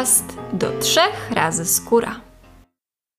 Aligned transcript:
podcast 0.00 0.36
do 0.52 0.78
trzech 0.78 1.30
razy 1.30 1.64
skóra. 1.64 2.20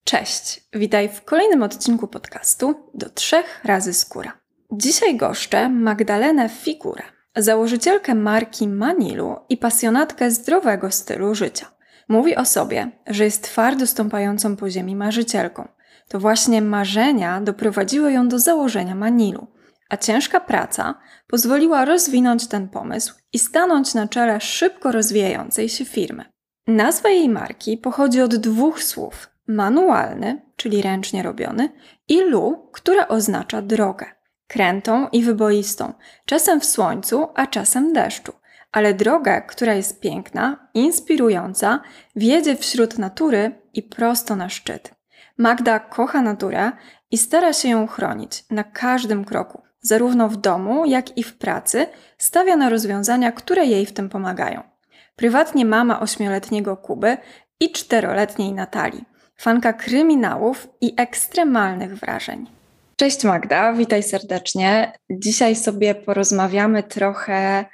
Cześć, 0.04 0.68
witaj 0.72 1.08
w 1.08 1.24
kolejnym 1.24 1.62
odcinku 1.62 2.08
podcastu 2.08 2.74
do 2.94 3.08
trzech 3.08 3.60
razy 3.64 3.94
skóra. 3.94 4.40
Dzisiaj 4.72 5.16
goszczę 5.16 5.68
Magdalenę 5.68 6.48
Figurę, 6.48 7.02
założycielkę 7.36 8.14
marki 8.14 8.68
Manilu 8.68 9.36
i 9.48 9.56
pasjonatkę 9.56 10.30
zdrowego 10.30 10.90
stylu 10.90 11.34
życia. 11.34 11.66
Mówi 12.08 12.36
o 12.36 12.44
sobie, 12.44 12.90
że 13.06 13.24
jest 13.24 13.42
twardo 13.42 13.86
stąpającą 13.86 14.56
po 14.56 14.70
ziemi 14.70 14.96
marzycielką. 14.96 15.68
To 16.08 16.20
właśnie 16.20 16.62
marzenia 16.62 17.40
doprowadziły 17.40 18.12
ją 18.12 18.28
do 18.28 18.38
założenia 18.38 18.94
Manilu, 18.94 19.46
a 19.88 19.96
ciężka 19.96 20.40
praca 20.40 20.94
pozwoliła 21.26 21.84
rozwinąć 21.84 22.46
ten 22.46 22.68
pomysł 22.68 23.14
i 23.32 23.38
stanąć 23.38 23.94
na 23.94 24.08
czele 24.08 24.40
szybko 24.40 24.92
rozwijającej 24.92 25.68
się 25.68 25.84
firmy. 25.84 26.31
Nazwa 26.66 27.08
jej 27.08 27.28
marki 27.28 27.78
pochodzi 27.78 28.20
od 28.20 28.36
dwóch 28.36 28.82
słów: 28.82 29.30
manualny, 29.48 30.42
czyli 30.56 30.82
ręcznie 30.82 31.22
robiony, 31.22 31.68
i 32.08 32.20
lu, 32.20 32.68
które 32.72 33.08
oznacza 33.08 33.62
drogę. 33.62 34.06
Krętą 34.46 35.08
i 35.08 35.22
wyboistą, 35.22 35.92
czasem 36.26 36.60
w 36.60 36.64
słońcu, 36.64 37.28
a 37.34 37.46
czasem 37.46 37.92
deszczu, 37.92 38.32
ale 38.72 38.94
drogę, 38.94 39.42
która 39.48 39.74
jest 39.74 40.00
piękna, 40.00 40.68
inspirująca, 40.74 41.80
wiedzie 42.16 42.56
wśród 42.56 42.98
natury 42.98 43.60
i 43.74 43.82
prosto 43.82 44.36
na 44.36 44.48
szczyt. 44.48 44.94
Magda 45.38 45.80
kocha 45.80 46.22
naturę 46.22 46.72
i 47.10 47.18
stara 47.18 47.52
się 47.52 47.68
ją 47.68 47.86
chronić 47.86 48.44
na 48.50 48.64
każdym 48.64 49.24
kroku, 49.24 49.62
zarówno 49.80 50.28
w 50.28 50.36
domu, 50.36 50.84
jak 50.86 51.18
i 51.18 51.22
w 51.22 51.38
pracy, 51.38 51.86
stawia 52.18 52.56
na 52.56 52.68
rozwiązania, 52.68 53.32
które 53.32 53.66
jej 53.66 53.86
w 53.86 53.92
tym 53.92 54.08
pomagają. 54.08 54.71
Prywatnie 55.16 55.64
mama 55.64 56.00
ośmioletniego 56.00 56.76
Kuby 56.76 57.16
i 57.60 57.72
czteroletniej 57.72 58.52
Natalii, 58.52 59.04
fanka 59.36 59.72
kryminałów 59.72 60.68
i 60.80 60.94
ekstremalnych 60.96 61.96
wrażeń. 61.96 62.46
Cześć 62.96 63.24
Magda, 63.24 63.72
witaj 63.72 64.02
serdecznie. 64.02 64.92
Dzisiaj 65.10 65.56
sobie 65.56 65.94
porozmawiamy 65.94 66.82
trochę 66.82 67.64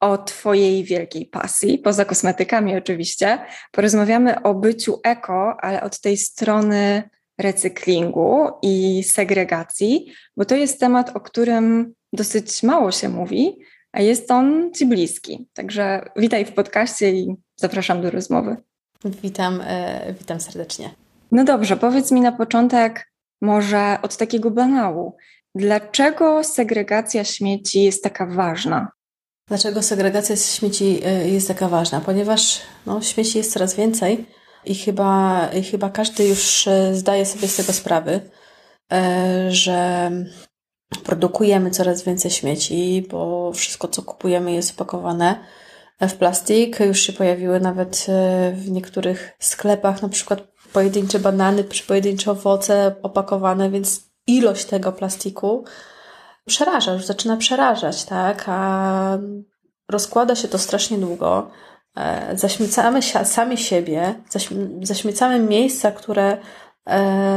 o 0.00 0.18
Twojej 0.18 0.84
wielkiej 0.84 1.26
pasji, 1.26 1.78
poza 1.78 2.04
kosmetykami 2.04 2.76
oczywiście. 2.76 3.38
Porozmawiamy 3.72 4.42
o 4.42 4.54
byciu 4.54 5.00
eko, 5.04 5.56
ale 5.60 5.82
od 5.82 6.00
tej 6.00 6.16
strony 6.16 7.02
recyklingu 7.38 8.48
i 8.62 9.04
segregacji, 9.04 10.12
bo 10.36 10.44
to 10.44 10.56
jest 10.56 10.80
temat, 10.80 11.16
o 11.16 11.20
którym 11.20 11.94
dosyć 12.12 12.62
mało 12.62 12.92
się 12.92 13.08
mówi, 13.08 13.58
a 13.94 14.00
jest 14.00 14.30
on 14.30 14.70
Ci 14.72 14.86
bliski. 14.86 15.48
Także 15.52 16.10
witaj 16.16 16.44
w 16.44 16.52
podcaście 16.52 17.12
i 17.12 17.36
zapraszam 17.56 18.02
do 18.02 18.10
rozmowy. 18.10 18.56
Witam, 19.04 19.60
e, 19.64 20.14
witam 20.18 20.40
serdecznie. 20.40 20.90
No 21.32 21.44
dobrze, 21.44 21.76
powiedz 21.76 22.12
mi 22.12 22.20
na 22.20 22.32
początek 22.32 23.12
może 23.42 23.98
od 24.02 24.16
takiego 24.16 24.50
banału. 24.50 25.16
Dlaczego 25.54 26.44
segregacja 26.44 27.24
śmieci 27.24 27.82
jest 27.82 28.02
taka 28.02 28.26
ważna? 28.26 28.88
Dlaczego 29.48 29.82
segregacja 29.82 30.36
śmieci 30.36 31.00
e, 31.04 31.28
jest 31.28 31.48
taka 31.48 31.68
ważna? 31.68 32.00
Ponieważ 32.00 32.60
no, 32.86 33.02
śmieci 33.02 33.38
jest 33.38 33.52
coraz 33.52 33.74
więcej 33.74 34.26
i 34.64 34.74
chyba, 34.74 35.48
i 35.58 35.62
chyba 35.62 35.90
każdy 35.90 36.28
już 36.28 36.68
e, 36.68 36.94
zdaje 36.94 37.26
sobie 37.26 37.48
z 37.48 37.56
tego 37.56 37.72
sprawy, 37.72 38.20
że 39.48 40.10
produkujemy 41.04 41.70
coraz 41.70 42.02
więcej 42.02 42.30
śmieci, 42.30 43.06
bo 43.10 43.52
wszystko, 43.52 43.88
co 43.88 44.02
kupujemy, 44.02 44.52
jest 44.52 44.80
opakowane 44.80 45.38
w 46.00 46.14
plastik. 46.14 46.80
Już 46.80 47.00
się 47.00 47.12
pojawiły 47.12 47.60
nawet 47.60 48.06
e, 48.08 48.52
w 48.52 48.70
niektórych 48.70 49.32
sklepach, 49.38 50.02
na 50.02 50.08
przykład 50.08 50.40
pojedyncze 50.72 51.18
banany 51.18 51.64
czy 51.64 51.86
pojedyncze 51.86 52.30
owoce 52.30 52.94
opakowane, 53.02 53.70
więc 53.70 54.10
ilość 54.26 54.64
tego 54.64 54.92
plastiku 54.92 55.64
przeraża, 56.46 56.92
już 56.92 57.04
zaczyna 57.04 57.36
przerażać, 57.36 58.04
tak? 58.04 58.44
A 58.46 59.18
rozkłada 59.88 60.36
się 60.36 60.48
to 60.48 60.58
strasznie 60.58 60.98
długo. 60.98 61.50
E, 61.96 62.36
zaśmiecamy 62.36 63.02
sami 63.24 63.58
siebie, 63.58 64.14
zaśmiecamy 64.82 65.38
miejsca, 65.38 65.92
które 65.92 66.38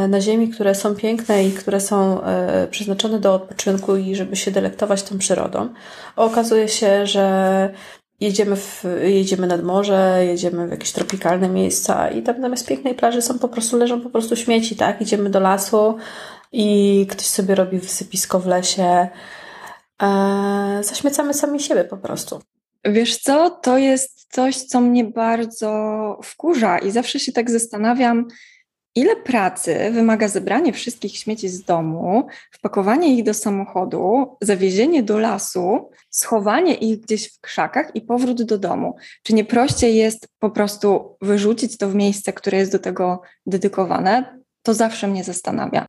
na 0.10 0.22
Ziemi, 0.22 0.50
które 0.50 0.76
są 0.76 0.96
piękne 0.96 1.44
i 1.44 1.52
które 1.52 1.80
są 1.80 2.22
e, 2.24 2.68
przeznaczone 2.68 3.20
do 3.20 3.34
odpoczynku 3.34 3.96
i 3.96 4.16
żeby 4.16 4.36
się 4.36 4.52
delektować 4.52 5.04
tą 5.04 5.18
przyrodą. 5.18 5.70
Okazuje 6.16 6.68
się, 6.68 7.08
że 7.08 7.74
jedziemy, 8.20 8.56
w, 8.56 8.84
jedziemy 9.04 9.48
nad 9.48 9.64
morze, 9.64 10.26
jedziemy 10.26 10.68
w 10.68 10.72
jakieś 10.72 10.92
tropikalne 10.92 11.50
miejsca 11.50 12.10
i 12.10 12.24
tam 12.24 12.42
zamiast 12.42 12.68
pięknej 12.68 12.96
plaży 12.96 13.22
są 13.22 13.40
po 13.40 13.50
prostu, 13.50 13.78
leżą 13.78 14.02
po 14.02 14.10
prostu 14.10 14.36
śmieci, 14.36 14.76
tak? 14.76 15.02
Idziemy 15.02 15.30
do 15.30 15.40
lasu 15.40 15.98
i 16.52 17.08
ktoś 17.10 17.26
sobie 17.26 17.56
robi 17.56 17.80
wysypisko 17.80 18.40
w 18.40 18.48
lesie. 18.48 19.08
E, 20.02 20.80
zaśmiecamy 20.82 21.34
sami 21.34 21.60
siebie 21.60 21.84
po 21.84 21.98
prostu. 21.98 22.40
Wiesz 22.86 23.18
co, 23.18 23.50
to 23.50 23.78
jest 23.78 24.28
coś, 24.32 24.56
co 24.56 24.82
mnie 24.82 25.04
bardzo 25.04 25.72
wkurza 26.24 26.80
i 26.80 26.92
zawsze 26.92 27.20
się 27.20 27.32
tak 27.32 27.52
zastanawiam, 27.52 28.28
Ile 28.98 29.16
pracy 29.16 29.92
wymaga 29.92 30.28
zebranie 30.28 30.74
wszystkich 30.74 31.18
śmieci 31.18 31.50
z 31.50 31.64
domu, 31.64 32.28
wpakowanie 32.52 33.16
ich 33.16 33.24
do 33.24 33.34
samochodu, 33.34 34.36
zawiezienie 34.42 35.04
do 35.04 35.20
lasu, 35.20 35.90
schowanie 36.10 36.74
ich 36.74 37.00
gdzieś 37.00 37.34
w 37.34 37.42
krzakach 37.42 37.96
i 37.96 38.02
powrót 38.02 38.44
do 38.44 38.58
domu? 38.58 38.96
Czy 39.24 39.34
nie 39.34 39.46
prościej 39.46 39.96
jest 39.96 40.28
po 40.40 40.50
prostu 40.50 41.16
wyrzucić 41.22 41.78
to 41.78 41.90
w 41.90 41.96
miejsce, 41.96 42.34
które 42.34 42.58
jest 42.58 42.72
do 42.72 42.80
tego 42.80 43.22
dedykowane? 43.46 44.40
To 44.64 44.74
zawsze 44.74 45.08
mnie 45.08 45.24
zastanawia. 45.24 45.86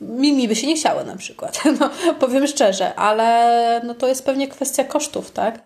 Mi, 0.00 0.48
by 0.48 0.56
się 0.56 0.66
nie 0.66 0.76
chciało 0.76 1.04
na 1.04 1.16
przykład, 1.16 1.62
no, 1.80 1.90
powiem 2.20 2.46
szczerze, 2.46 2.94
ale 2.94 3.80
no 3.84 3.94
to 3.94 4.08
jest 4.08 4.26
pewnie 4.26 4.48
kwestia 4.48 4.84
kosztów, 4.84 5.30
tak? 5.30 5.62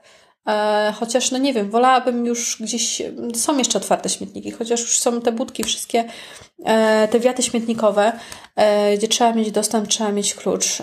E, 0.46 0.92
chociaż, 0.96 1.30
no 1.30 1.38
nie 1.38 1.52
wiem, 1.52 1.70
wolałabym 1.70 2.26
już 2.26 2.56
gdzieś, 2.60 3.02
są 3.34 3.58
jeszcze 3.58 3.78
otwarte 3.78 4.08
śmietniki, 4.08 4.50
chociaż 4.50 4.80
już 4.80 4.98
są 4.98 5.20
te 5.20 5.32
budki 5.32 5.64
wszystkie, 5.64 6.04
e, 6.64 7.08
te 7.08 7.20
wiaty 7.20 7.42
śmietnikowe, 7.42 8.12
e, 8.56 8.96
gdzie 8.96 9.08
trzeba 9.08 9.32
mieć 9.32 9.50
dostęp, 9.50 9.88
trzeba 9.88 10.12
mieć 10.12 10.34
klucz. 10.34 10.82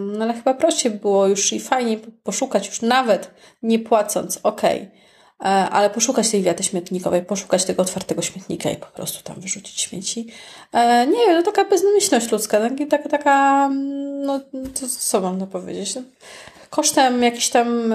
No 0.00 0.24
ale 0.24 0.34
chyba 0.34 0.54
prościej 0.54 0.92
było 0.92 1.26
już 1.26 1.52
i 1.52 1.60
fajnie 1.60 1.98
poszukać, 2.22 2.66
już 2.66 2.82
nawet 2.82 3.30
nie 3.62 3.78
płacąc, 3.78 4.40
okej. 4.42 4.76
Okay 4.76 5.06
ale 5.70 5.90
poszukać 5.90 6.30
tej 6.30 6.42
wiaty 6.42 6.64
śmietnikowej, 6.64 7.22
poszukać 7.22 7.64
tego 7.64 7.82
otwartego 7.82 8.22
śmietnika 8.22 8.70
i 8.70 8.76
po 8.76 8.86
prostu 8.86 9.22
tam 9.24 9.40
wyrzucić 9.40 9.80
śmieci. 9.80 10.26
Nie 11.06 11.26
wiem, 11.26 11.34
no 11.34 11.42
taka 11.42 11.64
bezmyślność 11.64 12.32
ludzka, 12.32 12.58
taka, 12.90 13.08
taka 13.08 13.68
no 14.24 14.40
to 14.80 14.86
co 14.98 15.20
mam 15.20 15.46
powiedzieć? 15.46 15.94
No, 15.94 16.02
kosztem 16.70 17.22
jakichś 17.22 17.48
tam 17.48 17.94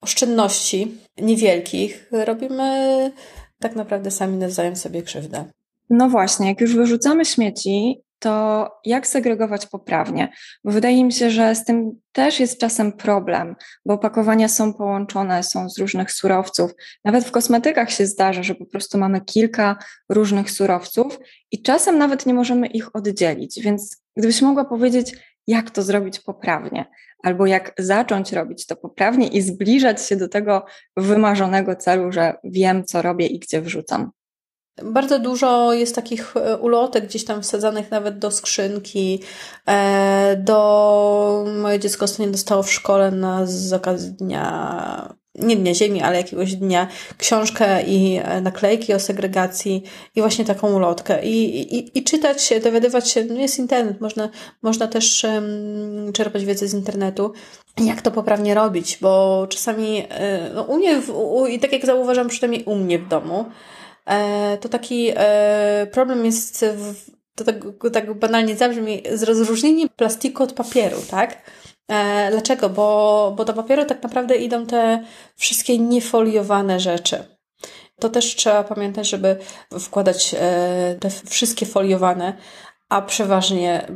oszczędności 0.00 0.98
niewielkich 1.18 2.08
robimy 2.12 3.12
tak 3.58 3.76
naprawdę 3.76 4.10
sami 4.10 4.36
nawzajem 4.36 4.76
sobie 4.76 5.02
krzywdę. 5.02 5.44
No 5.90 6.08
właśnie, 6.08 6.48
jak 6.48 6.60
już 6.60 6.76
wyrzucamy 6.76 7.24
śmieci, 7.24 8.02
to 8.18 8.66
jak 8.84 9.06
segregować 9.06 9.66
poprawnie? 9.66 10.32
Bo 10.64 10.72
wydaje 10.72 11.04
mi 11.04 11.12
się, 11.12 11.30
że 11.30 11.54
z 11.54 11.64
tym 11.64 12.00
też 12.12 12.40
jest 12.40 12.60
czasem 12.60 12.92
problem, 12.92 13.56
bo 13.86 13.94
opakowania 13.94 14.48
są 14.48 14.74
połączone, 14.74 15.42
są 15.42 15.70
z 15.70 15.78
różnych 15.78 16.12
surowców. 16.12 16.70
Nawet 17.04 17.24
w 17.24 17.30
kosmetykach 17.30 17.90
się 17.90 18.06
zdarza, 18.06 18.42
że 18.42 18.54
po 18.54 18.66
prostu 18.66 18.98
mamy 18.98 19.20
kilka 19.20 19.76
różnych 20.08 20.50
surowców 20.50 21.18
i 21.50 21.62
czasem 21.62 21.98
nawet 21.98 22.26
nie 22.26 22.34
możemy 22.34 22.66
ich 22.66 22.96
oddzielić. 22.96 23.60
Więc 23.60 24.02
gdybyś 24.16 24.42
mogła 24.42 24.64
powiedzieć, 24.64 25.16
jak 25.46 25.70
to 25.70 25.82
zrobić 25.82 26.20
poprawnie, 26.20 26.86
albo 27.22 27.46
jak 27.46 27.72
zacząć 27.78 28.32
robić 28.32 28.66
to 28.66 28.76
poprawnie 28.76 29.28
i 29.28 29.42
zbliżać 29.42 30.06
się 30.06 30.16
do 30.16 30.28
tego 30.28 30.64
wymarzonego 30.96 31.76
celu, 31.76 32.12
że 32.12 32.34
wiem, 32.44 32.84
co 32.84 33.02
robię 33.02 33.26
i 33.26 33.38
gdzie 33.38 33.62
wrzucam. 33.62 34.10
Bardzo 34.84 35.18
dużo 35.18 35.72
jest 35.72 35.94
takich 35.94 36.36
e, 36.36 36.58
ulotek 36.58 37.06
gdzieś 37.06 37.24
tam 37.24 37.42
wsadzanych 37.42 37.90
nawet 37.90 38.18
do 38.18 38.30
skrzynki. 38.30 39.22
E, 39.68 40.36
do 40.36 41.44
moje 41.62 41.78
dziecko 41.78 42.04
ostatnio 42.04 42.30
dostało 42.32 42.62
w 42.62 42.72
szkole 42.72 43.10
na 43.10 43.46
z 43.46 43.72
okazji 43.72 44.12
dnia 44.12 45.14
nie 45.42 45.56
Dnia 45.56 45.74
Ziemi, 45.74 46.02
ale 46.02 46.16
jakiegoś 46.16 46.54
dnia 46.54 46.88
książkę 47.18 47.82
i 47.82 48.20
e, 48.24 48.40
naklejki 48.40 48.94
o 48.94 49.00
segregacji 49.00 49.82
i 50.16 50.20
właśnie 50.20 50.44
taką 50.44 50.74
ulotkę. 50.76 51.24
I, 51.24 51.60
i, 51.76 51.98
i 51.98 52.04
czytać 52.04 52.42
się, 52.42 52.60
dowiadywać 52.60 53.08
się, 53.08 53.24
no 53.24 53.40
jest 53.40 53.58
internet, 53.58 54.00
można, 54.00 54.28
można 54.62 54.86
też 54.86 55.24
um, 55.24 56.12
czerpać 56.12 56.44
wiedzę 56.44 56.68
z 56.68 56.74
internetu, 56.74 57.32
jak 57.84 58.02
to 58.02 58.10
poprawnie 58.10 58.54
robić, 58.54 58.98
bo 59.00 59.46
czasami 59.50 60.06
e, 60.08 60.50
no, 60.54 60.62
u 60.62 60.76
mnie, 60.76 61.00
w, 61.00 61.10
u, 61.10 61.46
i 61.46 61.58
tak 61.58 61.72
jak 61.72 61.86
zauważam, 61.86 62.28
przynajmniej 62.28 62.64
u 62.64 62.74
mnie 62.74 62.98
w 62.98 63.08
domu, 63.08 63.44
e, 64.06 64.58
to 64.60 64.68
taki 64.68 65.12
e, 65.16 65.86
problem 65.92 66.24
jest 66.24 66.64
w, 66.64 67.10
to 67.34 67.44
tak, 67.44 67.56
tak 67.92 68.18
banalnie 68.18 68.56
zabrzmi, 68.56 69.02
z 69.12 69.22
rozróżnieniem 69.22 69.88
plastiku 69.96 70.42
od 70.42 70.52
papieru, 70.52 70.96
tak? 71.10 71.36
E, 71.90 72.30
dlaczego? 72.30 72.68
Bo, 72.68 73.32
bo 73.36 73.44
do 73.44 73.52
papieru 73.52 73.84
tak 73.84 74.02
naprawdę 74.02 74.36
idą 74.36 74.66
te 74.66 75.04
wszystkie 75.36 75.78
niefoliowane 75.78 76.80
rzeczy. 76.80 77.24
To 77.98 78.08
też 78.08 78.36
trzeba 78.36 78.64
pamiętać, 78.64 79.08
żeby 79.08 79.36
wkładać 79.80 80.34
e, 80.38 80.96
te 81.00 81.10
wszystkie 81.10 81.66
foliowane, 81.66 82.36
a 82.88 83.02
przeważnie 83.02 83.86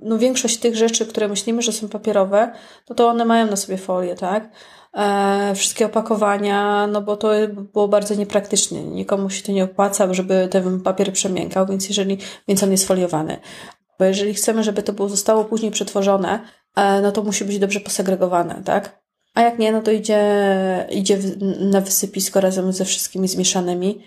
no 0.00 0.18
większość 0.18 0.58
tych 0.58 0.76
rzeczy, 0.76 1.06
które 1.06 1.28
myślimy, 1.28 1.62
że 1.62 1.72
są 1.72 1.88
papierowe, 1.88 2.52
to 2.84 2.94
to 2.94 3.08
one 3.08 3.24
mają 3.24 3.46
na 3.46 3.56
sobie 3.56 3.78
folię, 3.78 4.14
tak? 4.14 4.50
E, 4.94 5.52
wszystkie 5.54 5.86
opakowania, 5.86 6.86
no 6.86 7.02
bo 7.02 7.16
to 7.16 7.30
było 7.72 7.88
bardzo 7.88 8.14
niepraktyczne. 8.14 8.80
Nikomu 8.80 9.30
się 9.30 9.42
to 9.42 9.52
nie 9.52 9.64
opłaca, 9.64 10.14
żeby 10.14 10.48
ten 10.50 10.80
papier 10.80 11.12
przemiękał, 11.12 11.66
więc 11.66 11.88
jeżeli, 11.88 12.18
więc 12.48 12.62
on 12.62 12.70
jest 12.70 12.88
foliowany. 12.88 13.36
Bo 13.98 14.04
jeżeli 14.04 14.34
chcemy, 14.34 14.64
żeby 14.64 14.82
to 14.82 14.92
było, 14.92 15.08
zostało 15.08 15.44
później 15.44 15.70
przetworzone, 15.70 16.40
e, 16.76 17.00
no 17.00 17.12
to 17.12 17.22
musi 17.22 17.44
być 17.44 17.58
dobrze 17.58 17.80
posegregowane, 17.80 18.62
tak? 18.64 19.04
A 19.34 19.40
jak 19.40 19.58
nie, 19.58 19.72
no 19.72 19.82
to 19.82 19.90
idzie, 19.90 20.20
idzie 20.90 21.18
na 21.60 21.80
wysypisko 21.80 22.40
razem 22.40 22.72
ze 22.72 22.84
wszystkimi 22.84 23.28
zmieszanymi 23.28 24.04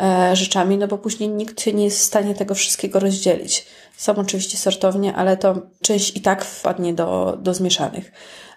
e, 0.00 0.36
rzeczami, 0.36 0.78
no 0.78 0.88
bo 0.88 0.98
później 0.98 1.28
nikt 1.28 1.66
nie 1.66 1.84
jest 1.84 1.98
w 1.98 2.02
stanie 2.02 2.34
tego 2.34 2.54
wszystkiego 2.54 2.98
rozdzielić. 2.98 3.66
Są 3.96 4.14
oczywiście 4.14 4.58
sortownie, 4.58 5.14
ale 5.14 5.36
to 5.36 5.54
część 5.82 6.16
i 6.16 6.20
tak 6.20 6.44
wpadnie 6.44 6.94
do, 6.94 7.38
do 7.42 7.54
zmieszanych. 7.54 8.12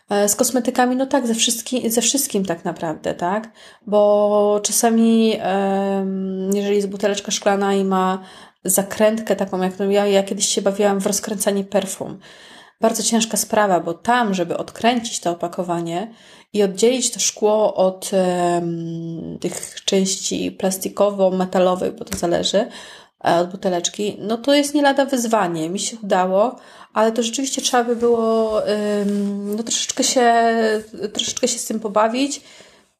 E, 0.09 0.29
z 0.29 0.35
kosmetykami, 0.35 0.95
no 0.95 1.05
tak, 1.05 1.27
ze, 1.27 1.33
wszystkim, 1.35 1.91
ze 1.91 2.01
wszystkim 2.01 2.45
tak 2.45 2.65
naprawdę, 2.65 3.13
tak? 3.13 3.51
Bo 3.87 4.59
czasami, 4.63 5.39
jeżeli 6.53 6.75
jest 6.75 6.89
buteleczka 6.89 7.31
szklana 7.31 7.73
i 7.73 7.83
ma 7.83 8.23
zakrętkę 8.63 9.35
taką, 9.35 9.61
jak 9.61 9.73
ja, 9.79 10.05
ja 10.05 10.23
kiedyś 10.23 10.47
się 10.47 10.61
bawiłam 10.61 10.99
w 10.99 11.07
rozkręcanie 11.07 11.63
perfum. 11.63 12.19
Bardzo 12.81 13.03
ciężka 13.03 13.37
sprawa, 13.37 13.79
bo 13.79 13.93
tam, 13.93 14.33
żeby 14.33 14.57
odkręcić 14.57 15.19
to 15.19 15.31
opakowanie 15.31 16.13
i 16.53 16.63
oddzielić 16.63 17.11
to 17.11 17.19
szkło 17.19 17.75
od 17.75 18.11
um, 18.13 19.37
tych 19.39 19.75
części 19.85 20.51
plastikowo-metalowych, 20.51 21.95
bo 21.95 22.05
to 22.05 22.17
zależy, 22.17 22.67
e, 23.25 23.39
od 23.39 23.51
buteleczki, 23.51 24.17
no 24.19 24.37
to 24.37 24.53
jest 24.53 24.73
nie 24.73 24.81
lada 24.81 25.05
wyzwanie. 25.05 25.69
Mi 25.69 25.79
się 25.79 25.97
udało, 26.03 26.55
ale 26.93 27.11
to 27.11 27.23
rzeczywiście 27.23 27.61
trzeba 27.61 27.83
by 27.83 27.95
było 27.95 28.61
no 29.57 29.63
troszeczkę 29.63 30.03
się, 30.03 30.33
troszeczkę 31.13 31.47
się 31.47 31.59
z 31.59 31.65
tym 31.65 31.79
pobawić. 31.79 32.41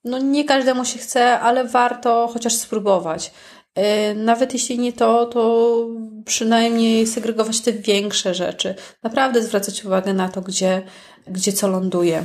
No 0.03 0.17
nie 0.19 0.45
każdemu 0.45 0.85
się 0.85 0.99
chce, 0.99 1.39
ale 1.39 1.63
warto 1.63 2.29
chociaż 2.33 2.53
spróbować. 2.53 3.31
E, 3.75 4.15
nawet 4.15 4.53
jeśli 4.53 4.79
nie 4.79 4.93
to, 4.93 5.25
to 5.25 5.87
przynajmniej 6.25 7.07
segregować 7.07 7.61
te 7.61 7.73
większe 7.73 8.33
rzeczy. 8.33 8.75
Naprawdę 9.03 9.43
zwracać 9.43 9.85
uwagę 9.85 10.13
na 10.13 10.29
to, 10.29 10.41
gdzie, 10.41 10.81
gdzie 11.27 11.53
co 11.53 11.67
ląduje. 11.67 12.23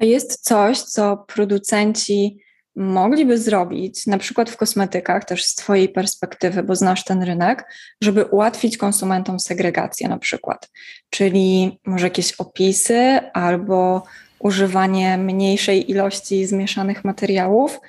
Jest 0.00 0.44
coś, 0.44 0.80
co 0.80 1.24
producenci 1.28 2.38
mogliby 2.76 3.38
zrobić, 3.38 4.06
na 4.06 4.18
przykład 4.18 4.50
w 4.50 4.56
kosmetykach, 4.56 5.24
też 5.24 5.44
z 5.44 5.54
Twojej 5.54 5.88
perspektywy, 5.88 6.62
bo 6.62 6.76
znasz 6.76 7.04
ten 7.04 7.22
rynek, 7.22 7.64
żeby 8.02 8.24
ułatwić 8.24 8.76
konsumentom 8.76 9.40
segregację 9.40 10.08
na 10.08 10.18
przykład. 10.18 10.70
Czyli 11.10 11.78
może 11.86 12.06
jakieś 12.06 12.32
opisy 12.32 13.20
albo 13.32 14.02
używanie 14.38 15.18
mniejszej 15.18 15.90
ilości 15.90 16.46
zmieszanych 16.46 17.04
materiałów, 17.04 17.80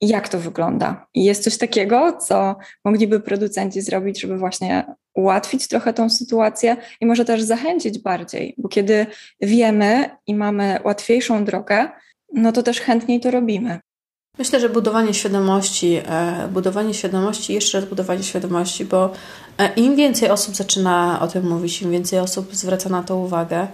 jak 0.00 0.28
to 0.28 0.38
wygląda? 0.38 1.06
Jest 1.14 1.44
coś 1.44 1.58
takiego, 1.58 2.12
co 2.12 2.56
mogliby 2.84 3.20
producenci 3.20 3.80
zrobić, 3.80 4.20
żeby 4.20 4.38
właśnie 4.38 4.84
ułatwić 5.14 5.68
trochę 5.68 5.92
tą 5.92 6.10
sytuację 6.10 6.76
i 7.00 7.06
może 7.06 7.24
też 7.24 7.42
zachęcić 7.42 7.98
bardziej, 7.98 8.54
bo 8.58 8.68
kiedy 8.68 9.06
wiemy 9.40 10.10
i 10.26 10.34
mamy 10.34 10.78
łatwiejszą 10.84 11.44
drogę, 11.44 11.88
no 12.34 12.52
to 12.52 12.62
też 12.62 12.80
chętniej 12.80 13.20
to 13.20 13.30
robimy. 13.30 13.80
Myślę, 14.38 14.60
że 14.60 14.68
budowanie 14.68 15.14
świadomości, 15.14 16.00
e, 16.06 16.48
budowanie 16.52 16.94
świadomości, 16.94 17.54
jeszcze 17.54 17.80
raz 17.80 17.88
budowanie 17.88 18.22
świadomości, 18.22 18.84
bo 18.84 19.12
e, 19.58 19.74
im 19.74 19.96
więcej 19.96 20.30
osób 20.30 20.56
zaczyna 20.56 21.20
o 21.22 21.28
tym 21.28 21.48
mówić, 21.48 21.82
im 21.82 21.90
więcej 21.90 22.18
osób 22.18 22.54
zwraca 22.54 22.88
na 22.88 23.02
to 23.02 23.16
uwagę, 23.16 23.68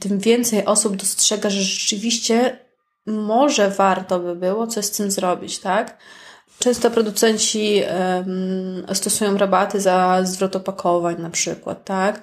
tym 0.00 0.18
więcej 0.18 0.64
osób 0.64 0.96
dostrzega, 0.96 1.50
że 1.50 1.62
rzeczywiście 1.62 2.58
może 3.06 3.70
warto 3.70 4.20
by 4.20 4.36
było 4.36 4.66
coś 4.66 4.84
z 4.84 4.90
tym 4.90 5.10
zrobić, 5.10 5.58
tak? 5.58 5.98
Często 6.58 6.90
producenci 6.90 7.82
um, 8.16 8.94
stosują 8.94 9.38
rabaty 9.38 9.80
za 9.80 10.20
zwrot 10.24 10.56
opakowań 10.56 11.16
na 11.18 11.30
przykład, 11.30 11.84
tak? 11.84 12.22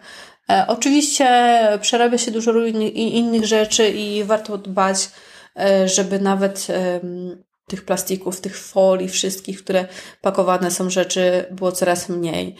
E, 0.50 0.66
oczywiście 0.68 1.58
przerabia 1.82 2.18
się 2.18 2.32
dużo 2.32 2.66
innych 2.94 3.46
rzeczy 3.46 3.90
i 3.90 4.24
warto 4.24 4.58
dbać, 4.58 5.10
e, 5.60 5.88
żeby 5.88 6.20
nawet 6.20 6.68
tych 7.68 7.86
plastików, 7.86 8.42
tych 8.42 8.60
folii, 8.60 9.10
wszystkich, 9.10 9.64
które 9.64 9.86
pakowane 10.22 10.72
są 10.72 10.90
rzeczy, 10.90 11.46
było 11.52 11.72
coraz 11.72 12.10
mniej. 12.10 12.56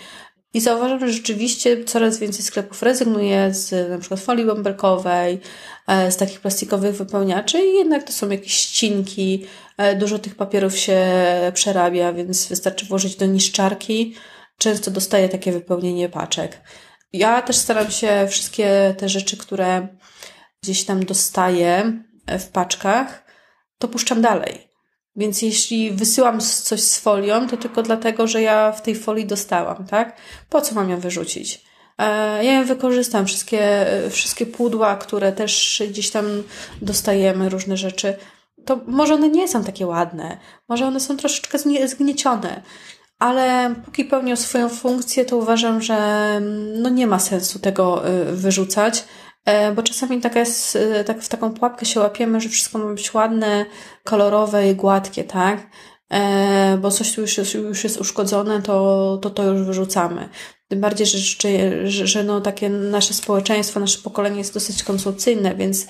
I 0.54 0.62
zauważam, 0.62 1.00
że 1.00 1.14
rzeczywiście 1.14 1.84
coraz 1.84 2.20
więcej 2.20 2.46
sklepów 2.46 2.84
rezygnuje 2.84 3.54
z 3.54 3.90
na 3.90 3.98
przykład 3.98 4.20
folii 4.20 4.46
bąbelkowej, 4.46 5.40
e, 5.88 6.12
z 6.12 6.18
takich 6.18 6.40
plastikowych 6.40 6.96
wypełniaczy 6.96 7.60
i 7.60 7.74
jednak 7.74 8.04
to 8.04 8.14
są 8.14 8.30
jakieś 8.30 8.54
ścinki, 8.54 9.46
e, 9.78 9.96
dużo 9.96 10.20
tych 10.20 10.36
papierów 10.36 10.78
się 10.78 11.02
przerabia, 11.54 12.14
więc 12.14 12.48
wystarczy 12.48 12.86
włożyć 12.86 13.16
do 13.16 13.26
niszczarki. 13.26 14.16
Często 14.58 14.92
dostaję 14.92 15.30
takie 15.30 15.52
wypełnienie 15.52 16.10
paczek. 16.10 16.62
Ja 17.14 17.42
też 17.42 17.56
staram 17.56 17.92
się 17.92 18.28
wszystkie 18.30 18.96
te 18.98 19.10
rzeczy, 19.10 19.38
które 19.38 19.88
gdzieś 20.64 20.84
tam 20.84 21.06
dostaję 21.06 22.04
e, 22.26 22.40
w 22.40 22.50
paczkach, 22.50 23.26
to 23.78 23.88
puszczam 23.88 24.22
dalej. 24.22 24.71
Więc 25.16 25.42
jeśli 25.42 25.92
wysyłam 25.92 26.40
coś 26.40 26.82
z 26.82 27.00
folią, 27.00 27.48
to 27.48 27.58
tylko 27.58 27.82
dlatego, 27.82 28.28
że 28.28 28.42
ja 28.42 28.72
w 28.72 28.82
tej 28.82 28.96
folii 28.96 29.26
dostałam, 29.26 29.86
tak? 29.86 30.18
Po 30.50 30.62
co 30.62 30.76
mam 30.76 30.90
ją 30.90 31.00
wyrzucić? 31.00 31.66
E, 31.98 32.46
ja 32.46 32.54
ją 32.54 32.66
wykorzystam, 32.66 33.26
wszystkie, 33.26 33.86
wszystkie 34.10 34.46
pudła, 34.46 34.96
które 34.96 35.32
też 35.32 35.84
gdzieś 35.90 36.10
tam 36.12 36.26
dostajemy, 36.82 37.50
różne 37.50 37.78
rzeczy. 37.78 38.16
To 38.66 38.80
może 38.88 39.14
one 39.14 39.30
nie 39.30 39.48
są 39.48 39.64
takie 39.64 39.88
ładne, 39.88 40.38
może 40.70 40.88
one 40.88 41.00
są 41.00 41.18
troszeczkę 41.18 41.58
zgniecione, 41.88 42.62
ale 43.20 43.76
póki 43.86 44.06
pełnią 44.06 44.36
swoją 44.36 44.70
funkcję, 44.70 45.26
to 45.26 45.38
uważam, 45.38 45.82
że 45.82 45.98
no 46.76 46.90
nie 46.90 47.08
ma 47.08 47.20
sensu 47.20 47.60
tego 47.60 48.10
y, 48.10 48.36
wyrzucać. 48.36 49.04
E, 49.46 49.72
bo 49.72 49.84
czasami 49.84 50.22
jest, 50.36 50.76
e, 50.76 51.04
tak 51.04 51.22
w 51.22 51.30
taką 51.30 51.54
pułapkę 51.54 51.86
się 51.86 52.00
łapiemy, 52.00 52.42
że 52.42 52.50
wszystko 52.50 52.78
ma 52.78 52.94
być 52.94 53.14
ładne, 53.14 53.66
kolorowe 54.04 54.70
i 54.70 54.76
gładkie, 54.76 55.24
tak? 55.24 55.70
E, 56.10 56.78
bo 56.78 56.92
coś 56.92 57.18
już 57.18 57.38
jest, 57.38 57.54
już 57.54 57.84
jest 57.84 58.02
uszkodzone, 58.02 58.62
to, 58.62 59.20
to 59.22 59.30
to 59.30 59.44
już 59.44 59.62
wyrzucamy. 59.62 60.30
Tym 60.68 60.82
bardziej, 60.82 61.08
że, 61.08 61.18
że, 61.90 62.08
że 62.08 62.24
no 62.24 62.42
takie 62.42 62.70
nasze 62.70 63.14
społeczeństwo, 63.14 63.80
nasze 63.80 64.00
pokolenie 64.00 64.38
jest 64.38 64.54
dosyć 64.54 64.84
konsumpcyjne, 64.84 65.56
więc 65.56 65.88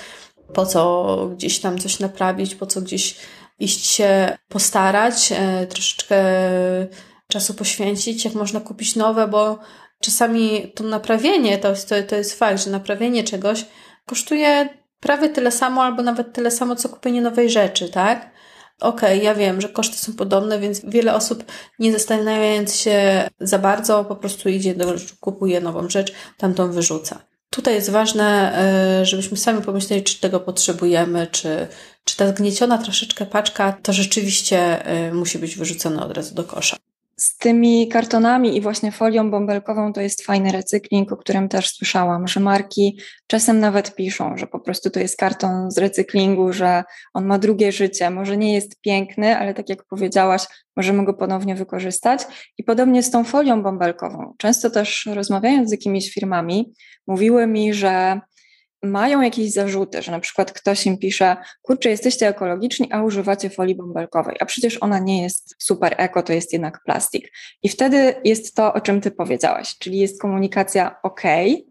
po 0.53 0.65
co 0.65 1.29
gdzieś 1.35 1.59
tam 1.59 1.79
coś 1.79 1.99
naprawić, 1.99 2.55
po 2.55 2.65
co 2.65 2.81
gdzieś 2.81 3.15
iść 3.59 3.85
się 3.85 4.37
postarać, 4.47 5.33
troszeczkę 5.69 6.23
czasu 7.27 7.53
poświęcić, 7.53 8.25
jak 8.25 8.33
można 8.33 8.59
kupić 8.59 8.95
nowe, 8.95 9.27
bo 9.27 9.59
czasami 10.01 10.71
to 10.75 10.83
naprawienie, 10.83 11.57
to, 11.57 11.73
to, 12.07 12.15
jest 12.15 12.39
fakt, 12.39 12.63
że 12.63 12.71
naprawienie 12.71 13.23
czegoś 13.23 13.65
kosztuje 14.05 14.69
prawie 14.99 15.29
tyle 15.29 15.51
samo, 15.51 15.83
albo 15.83 16.03
nawet 16.03 16.33
tyle 16.33 16.51
samo, 16.51 16.75
co 16.75 16.89
kupienie 16.89 17.21
nowej 17.21 17.49
rzeczy, 17.49 17.89
tak? 17.89 18.31
Okej, 18.79 19.17
okay, 19.17 19.17
ja 19.17 19.35
wiem, 19.35 19.61
że 19.61 19.69
koszty 19.69 19.97
są 19.97 20.13
podobne, 20.13 20.59
więc 20.59 20.81
wiele 20.85 21.15
osób 21.15 21.43
nie 21.79 21.91
zastanawiając 21.91 22.75
się 22.75 23.29
za 23.39 23.59
bardzo, 23.59 24.05
po 24.05 24.15
prostu 24.15 24.49
idzie, 24.49 24.75
do, 24.75 24.93
kupuje 25.19 25.61
nową 25.61 25.89
rzecz, 25.89 26.13
tamtą 26.37 26.71
wyrzuca. 26.71 27.21
Tutaj 27.49 27.73
jest 27.73 27.89
ważne, 27.89 28.57
e, 29.01 29.05
żebyśmy 29.05 29.37
sami 29.37 29.61
pomyśleli, 29.61 30.03
czy 30.03 30.19
tego 30.19 30.39
potrzebujemy, 30.39 31.27
czy, 31.31 31.67
czy 32.03 32.17
ta 32.17 32.27
zgnieciona 32.27 32.77
troszeczkę 32.77 33.25
paczka 33.25 33.77
to 33.83 33.93
rzeczywiście 33.93 34.85
e, 34.85 35.13
musi 35.13 35.39
być 35.39 35.55
wyrzucona 35.55 36.05
od 36.05 36.11
razu 36.11 36.35
do 36.35 36.43
kosza. 36.43 36.77
Z 37.21 37.37
tymi 37.37 37.87
kartonami 37.87 38.57
i 38.57 38.61
właśnie 38.61 38.91
folią 38.91 39.31
bąbelkową 39.31 39.93
to 39.93 40.01
jest 40.01 40.25
fajny 40.25 40.51
recykling, 40.51 41.11
o 41.11 41.17
którym 41.17 41.49
też 41.49 41.69
słyszałam, 41.69 42.27
że 42.27 42.39
marki 42.39 42.99
czasem 43.27 43.59
nawet 43.59 43.95
piszą, 43.95 44.37
że 44.37 44.47
po 44.47 44.59
prostu 44.59 44.89
to 44.89 44.99
jest 44.99 45.17
karton 45.17 45.71
z 45.71 45.77
recyklingu, 45.77 46.53
że 46.53 46.83
on 47.13 47.25
ma 47.25 47.39
drugie 47.39 47.71
życie. 47.71 48.09
Może 48.09 48.37
nie 48.37 48.53
jest 48.53 48.81
piękny, 48.81 49.37
ale 49.37 49.53
tak 49.53 49.69
jak 49.69 49.83
powiedziałaś, 49.85 50.45
możemy 50.75 51.05
go 51.05 51.13
ponownie 51.13 51.55
wykorzystać. 51.55 52.21
I 52.57 52.63
podobnie 52.63 53.03
z 53.03 53.11
tą 53.11 53.23
folią 53.23 53.63
bąbelkową. 53.63 54.33
Często 54.37 54.69
też 54.69 55.09
rozmawiając 55.13 55.69
z 55.69 55.71
jakimiś 55.71 56.13
firmami, 56.13 56.73
mówiły 57.07 57.47
mi, 57.47 57.73
że 57.73 58.21
mają 58.83 59.21
jakieś 59.21 59.51
zarzuty, 59.51 60.01
że 60.01 60.11
na 60.11 60.19
przykład 60.19 60.51
ktoś 60.51 60.85
im 60.85 60.97
pisze, 60.97 61.37
kurczę, 61.61 61.89
jesteście 61.89 62.27
ekologiczni, 62.27 62.91
a 62.91 63.03
używacie 63.03 63.49
folii 63.49 63.75
bąbelkowej, 63.75 64.35
a 64.39 64.45
przecież 64.45 64.77
ona 64.81 64.99
nie 64.99 65.23
jest 65.23 65.55
super 65.59 65.95
eko, 65.97 66.23
to 66.23 66.33
jest 66.33 66.53
jednak 66.53 66.83
plastik. 66.85 67.31
I 67.63 67.69
wtedy 67.69 68.15
jest 68.23 68.55
to, 68.55 68.73
o 68.73 68.81
czym 68.81 69.01
ty 69.01 69.11
powiedziałaś, 69.11 69.77
czyli 69.77 69.97
jest 69.97 70.21
komunikacja, 70.21 70.95
ok, 71.03 71.21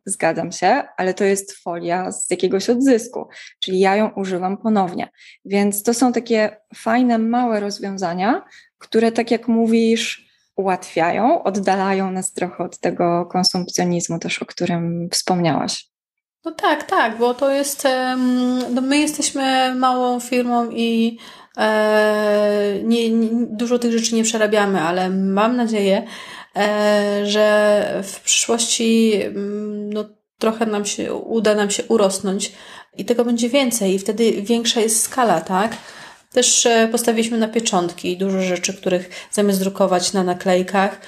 zgadzam 0.07 0.53
się, 0.53 0.83
ale 0.97 1.15
to 1.15 1.25
jest 1.25 1.53
folia 1.53 2.13
z 2.13 2.31
jakiegoś 2.31 2.71
odzysku, 2.71 3.29
czyli 3.61 3.81
ja 3.81 3.97
ją 3.97 4.11
używam 4.17 4.57
ponownie. 4.57 5.09
Więc 5.45 5.83
to 5.83 5.95
są 5.95 6.13
takie 6.13 6.57
fajne, 6.75 7.19
małe 7.19 7.61
rozwiązania, 7.61 8.45
które, 8.79 9.13
tak 9.13 9.31
jak 9.31 9.49
mówisz, 9.49 10.31
ułatwiają, 10.57 11.43
oddalają 11.43 12.11
nas 12.11 12.33
trochę 12.33 12.65
od 12.65 12.81
tego 12.81 13.27
konsumpcjonizmu 13.27 14.19
też, 14.19 14.43
o 14.43 14.47
którym 14.47 15.09
wspomniałaś. 15.13 15.90
No 16.45 16.51
tak, 16.51 16.85
tak, 16.85 17.19
bo 17.19 17.35
to 17.35 17.51
jest, 17.51 17.89
no 18.71 18.81
my 18.81 18.99
jesteśmy 18.99 19.75
małą 19.75 20.21
firmą 20.21 20.71
i 20.71 21.19
e, 21.57 22.75
nie, 22.83 23.11
nie, 23.11 23.29
dużo 23.51 23.79
tych 23.79 23.93
rzeczy 23.93 24.15
nie 24.15 24.25
przerabiamy, 24.25 24.81
ale 24.81 25.11
mam 25.11 25.57
nadzieję, 25.57 26.07
e, 26.57 27.21
że 27.27 28.01
w 28.03 28.21
przyszłości 28.21 29.15
no, 29.93 30.05
trochę 30.39 30.67
nam 30.67 30.85
się, 30.85 31.15
uda 31.15 31.55
nam 31.55 31.71
się 31.71 31.85
urosnąć 31.85 32.53
i 32.97 33.05
tego 33.05 33.25
będzie 33.25 33.49
więcej 33.49 33.95
i 33.95 33.99
wtedy 33.99 34.43
większa 34.43 34.81
jest 34.81 35.03
skala, 35.03 35.41
tak? 35.41 35.77
Też 36.33 36.67
e, 36.67 36.89
postawiliśmy 36.93 37.39
na 37.39 37.49
pieczątki 37.49 38.17
dużo 38.17 38.43
rzeczy, 38.43 38.75
których 38.75 39.29
zamiast 39.31 39.61
drukować 39.61 40.13
na 40.13 40.25
naklejkach, 40.25 41.01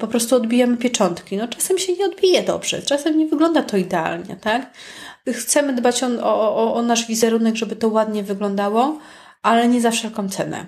po 0.00 0.06
prostu 0.08 0.36
odbijamy 0.36 0.76
pieczątki. 0.76 1.36
No 1.36 1.48
czasem 1.48 1.78
się 1.78 1.92
nie 1.92 2.04
odbije 2.04 2.42
dobrze, 2.42 2.82
czasem 2.82 3.18
nie 3.18 3.26
wygląda 3.26 3.62
to 3.62 3.76
idealnie, 3.76 4.36
tak? 4.36 4.70
Chcemy 5.28 5.72
dbać 5.72 6.02
o, 6.02 6.08
o, 6.22 6.74
o 6.74 6.82
nasz 6.82 7.06
wizerunek, 7.06 7.56
żeby 7.56 7.76
to 7.76 7.88
ładnie 7.88 8.22
wyglądało, 8.22 8.98
ale 9.42 9.68
nie 9.68 9.80
za 9.80 9.90
wszelką 9.90 10.28
cenę. 10.28 10.66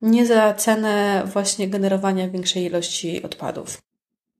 Nie 0.00 0.26
za 0.26 0.54
cenę 0.54 1.22
właśnie 1.26 1.68
generowania 1.68 2.28
większej 2.28 2.64
ilości 2.64 3.22
odpadów. 3.22 3.78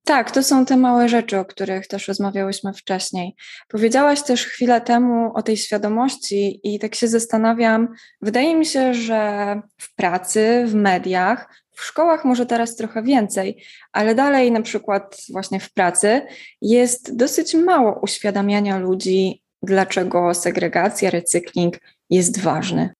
Tak, 0.04 0.30
to 0.30 0.42
są 0.42 0.66
te 0.66 0.76
małe 0.76 1.08
rzeczy, 1.08 1.38
o 1.38 1.44
których 1.44 1.86
też 1.86 2.08
rozmawiałyśmy 2.08 2.72
wcześniej. 2.72 3.36
Powiedziałaś 3.68 4.22
też 4.22 4.46
chwilę 4.46 4.80
temu 4.80 5.32
o 5.34 5.42
tej 5.42 5.56
świadomości, 5.56 6.60
i 6.62 6.78
tak 6.78 6.94
się 6.94 7.08
zastanawiam. 7.08 7.88
Wydaje 8.22 8.54
mi 8.54 8.66
się, 8.66 8.94
że 8.94 9.60
w 9.78 9.94
pracy, 9.94 10.64
w 10.66 10.74
mediach, 10.74 11.61
w 11.82 11.84
szkołach 11.84 12.24
może 12.24 12.46
teraz 12.46 12.76
trochę 12.76 13.02
więcej, 13.02 13.64
ale 13.92 14.14
dalej, 14.14 14.52
na 14.52 14.62
przykład 14.62 15.16
właśnie 15.30 15.60
w 15.60 15.72
pracy, 15.72 16.22
jest 16.62 17.16
dosyć 17.16 17.54
mało 17.54 18.00
uświadamiania 18.02 18.78
ludzi, 18.78 19.42
dlaczego 19.62 20.34
segregacja, 20.34 21.10
recykling 21.10 21.78
jest 22.10 22.40
ważny. 22.40 22.94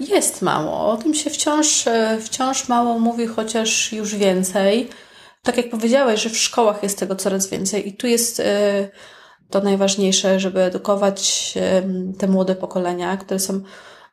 Jest 0.00 0.42
mało. 0.42 0.90
O 0.90 0.96
tym 0.96 1.14
się 1.14 1.30
wciąż, 1.30 1.86
e, 1.86 2.18
wciąż 2.20 2.68
mało 2.68 2.98
mówi, 2.98 3.26
chociaż 3.26 3.92
już 3.92 4.14
więcej 4.14 4.88
tak 5.46 5.56
jak 5.56 5.70
powiedziałeś, 5.70 6.22
że 6.22 6.30
w 6.30 6.36
szkołach 6.38 6.82
jest 6.82 6.98
tego 6.98 7.16
coraz 7.16 7.50
więcej 7.50 7.88
i 7.88 7.92
tu 7.92 8.06
jest 8.06 8.40
e, 8.40 8.88
to 9.50 9.60
najważniejsze, 9.60 10.40
żeby 10.40 10.62
edukować 10.62 11.54
te 12.18 12.26
młode 12.28 12.54
pokolenia, 12.54 13.16
które 13.16 13.40
są 13.40 13.60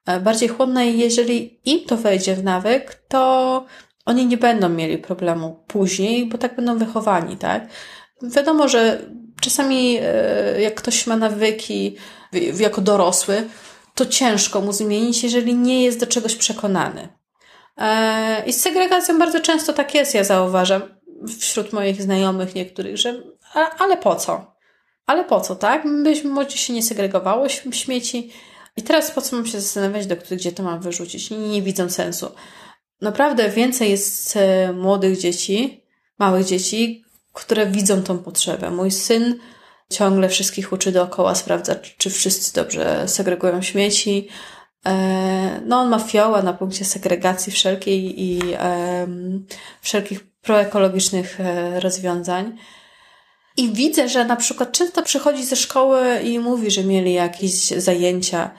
e, 0.06 0.20
bardziej 0.20 0.50
chłonne 0.50 0.88
i 0.88 1.00
jeżeli 1.00 1.60
im 1.66 1.86
to 1.86 1.98
wejdzie 1.98 2.36
w 2.36 2.44
nawyk, 2.44 3.04
to 3.08 3.66
oni 4.06 4.26
nie 4.26 4.38
będą 4.38 4.70
mieli 4.70 4.98
problemu 4.98 5.64
później, 5.68 6.26
bo 6.26 6.38
tak 6.38 6.56
będą 6.56 6.78
wychowani, 6.78 7.38
tak? 7.38 7.68
Wiadomo, 8.22 8.68
że 8.68 9.02
czasami 9.42 9.98
e, 10.02 10.62
jak 10.62 10.76
ktoś 10.76 11.08
ma 11.08 11.18
nawyki 11.18 11.96
jako 12.60 12.82
dorosły, 12.82 13.48
to 13.96 14.06
ciężko 14.06 14.62
mu 14.62 14.74
zmienić, 14.74 15.24
jeżeli 15.24 15.56
nie 15.56 15.84
jest 15.84 16.00
do 16.00 16.08
czegoś 16.08 16.36
przekonany. 16.36 17.10
I 18.46 18.54
z 18.54 18.62
segregacją 18.62 19.20
bardzo 19.20 19.40
często 19.40 19.74
tak 19.74 19.96
jest, 19.96 20.16
ja 20.16 20.24
zauważam 20.24 20.82
wśród 21.40 21.74
moich 21.74 22.02
znajomych 22.02 22.56
niektórych, 22.56 22.98
że 22.98 23.24
ale 23.80 23.98
po 23.98 24.16
co? 24.16 24.54
Ale 25.06 25.24
po 25.24 25.42
co, 25.42 25.56
tak? 25.56 25.84
Byśmy 26.04 26.30
może 26.30 26.50
się 26.50 26.74
nie 26.74 26.84
segregowało 26.84 27.50
śmieci 27.50 28.32
i 28.78 28.82
teraz 28.84 29.12
po 29.12 29.22
co 29.22 29.36
mam 29.36 29.46
się 29.46 29.62
zastanawiać, 29.62 30.08
do 30.08 30.16
gdzie 30.32 30.52
to 30.52 30.64
mam 30.64 30.80
wyrzucić? 30.80 31.32
Nie, 31.32 31.38
nie 31.38 31.62
widzą 31.62 31.90
sensu. 31.90 32.32
Naprawdę 33.04 33.50
więcej 33.50 33.92
jest 33.92 34.38
e, 34.38 34.74
młodych 34.74 35.18
dzieci, 35.18 35.84
małych 36.20 36.46
dzieci, 36.46 37.04
które 37.34 37.68
widzą 37.68 38.04
tą 38.04 38.18
potrzebę. 38.20 38.72
Mój 38.72 38.92
syn 38.92 39.40
ciągle 39.90 40.30
wszystkich 40.30 40.74
uczy 40.74 40.92
dookoła, 40.92 41.36
sprawdza, 41.36 41.76
czy 41.98 42.10
wszyscy 42.10 42.54
dobrze 42.54 43.08
segregują 43.08 43.62
śmieci. 43.62 44.28
E, 44.86 45.62
no, 45.66 45.80
on 45.80 45.90
ma 45.90 46.00
fioła 46.00 46.42
na 46.42 46.54
punkcie 46.54 46.86
segregacji 46.86 47.52
wszelkiej 47.52 48.24
i 48.24 48.42
um, 48.42 49.46
wszelkich 49.82 50.32
proekologicznych 50.42 51.40
e, 51.40 51.80
rozwiązań. 51.80 52.58
I 53.58 53.74
widzę, 53.74 54.10
że 54.10 54.26
na 54.26 54.36
przykład 54.36 54.72
często 54.72 55.04
przychodzi 55.04 55.46
ze 55.46 55.56
szkoły 55.56 56.20
i 56.20 56.40
mówi, 56.40 56.72
że 56.72 56.84
mieli 56.84 57.14
jakieś 57.14 57.54
zajęcia 57.68 58.52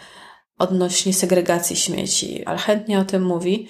odnośnie 0.58 1.14
segregacji 1.14 1.76
śmieci, 1.76 2.44
ale 2.44 2.58
chętnie 2.58 2.98
o 2.98 3.04
tym 3.04 3.22
mówi. 3.22 3.68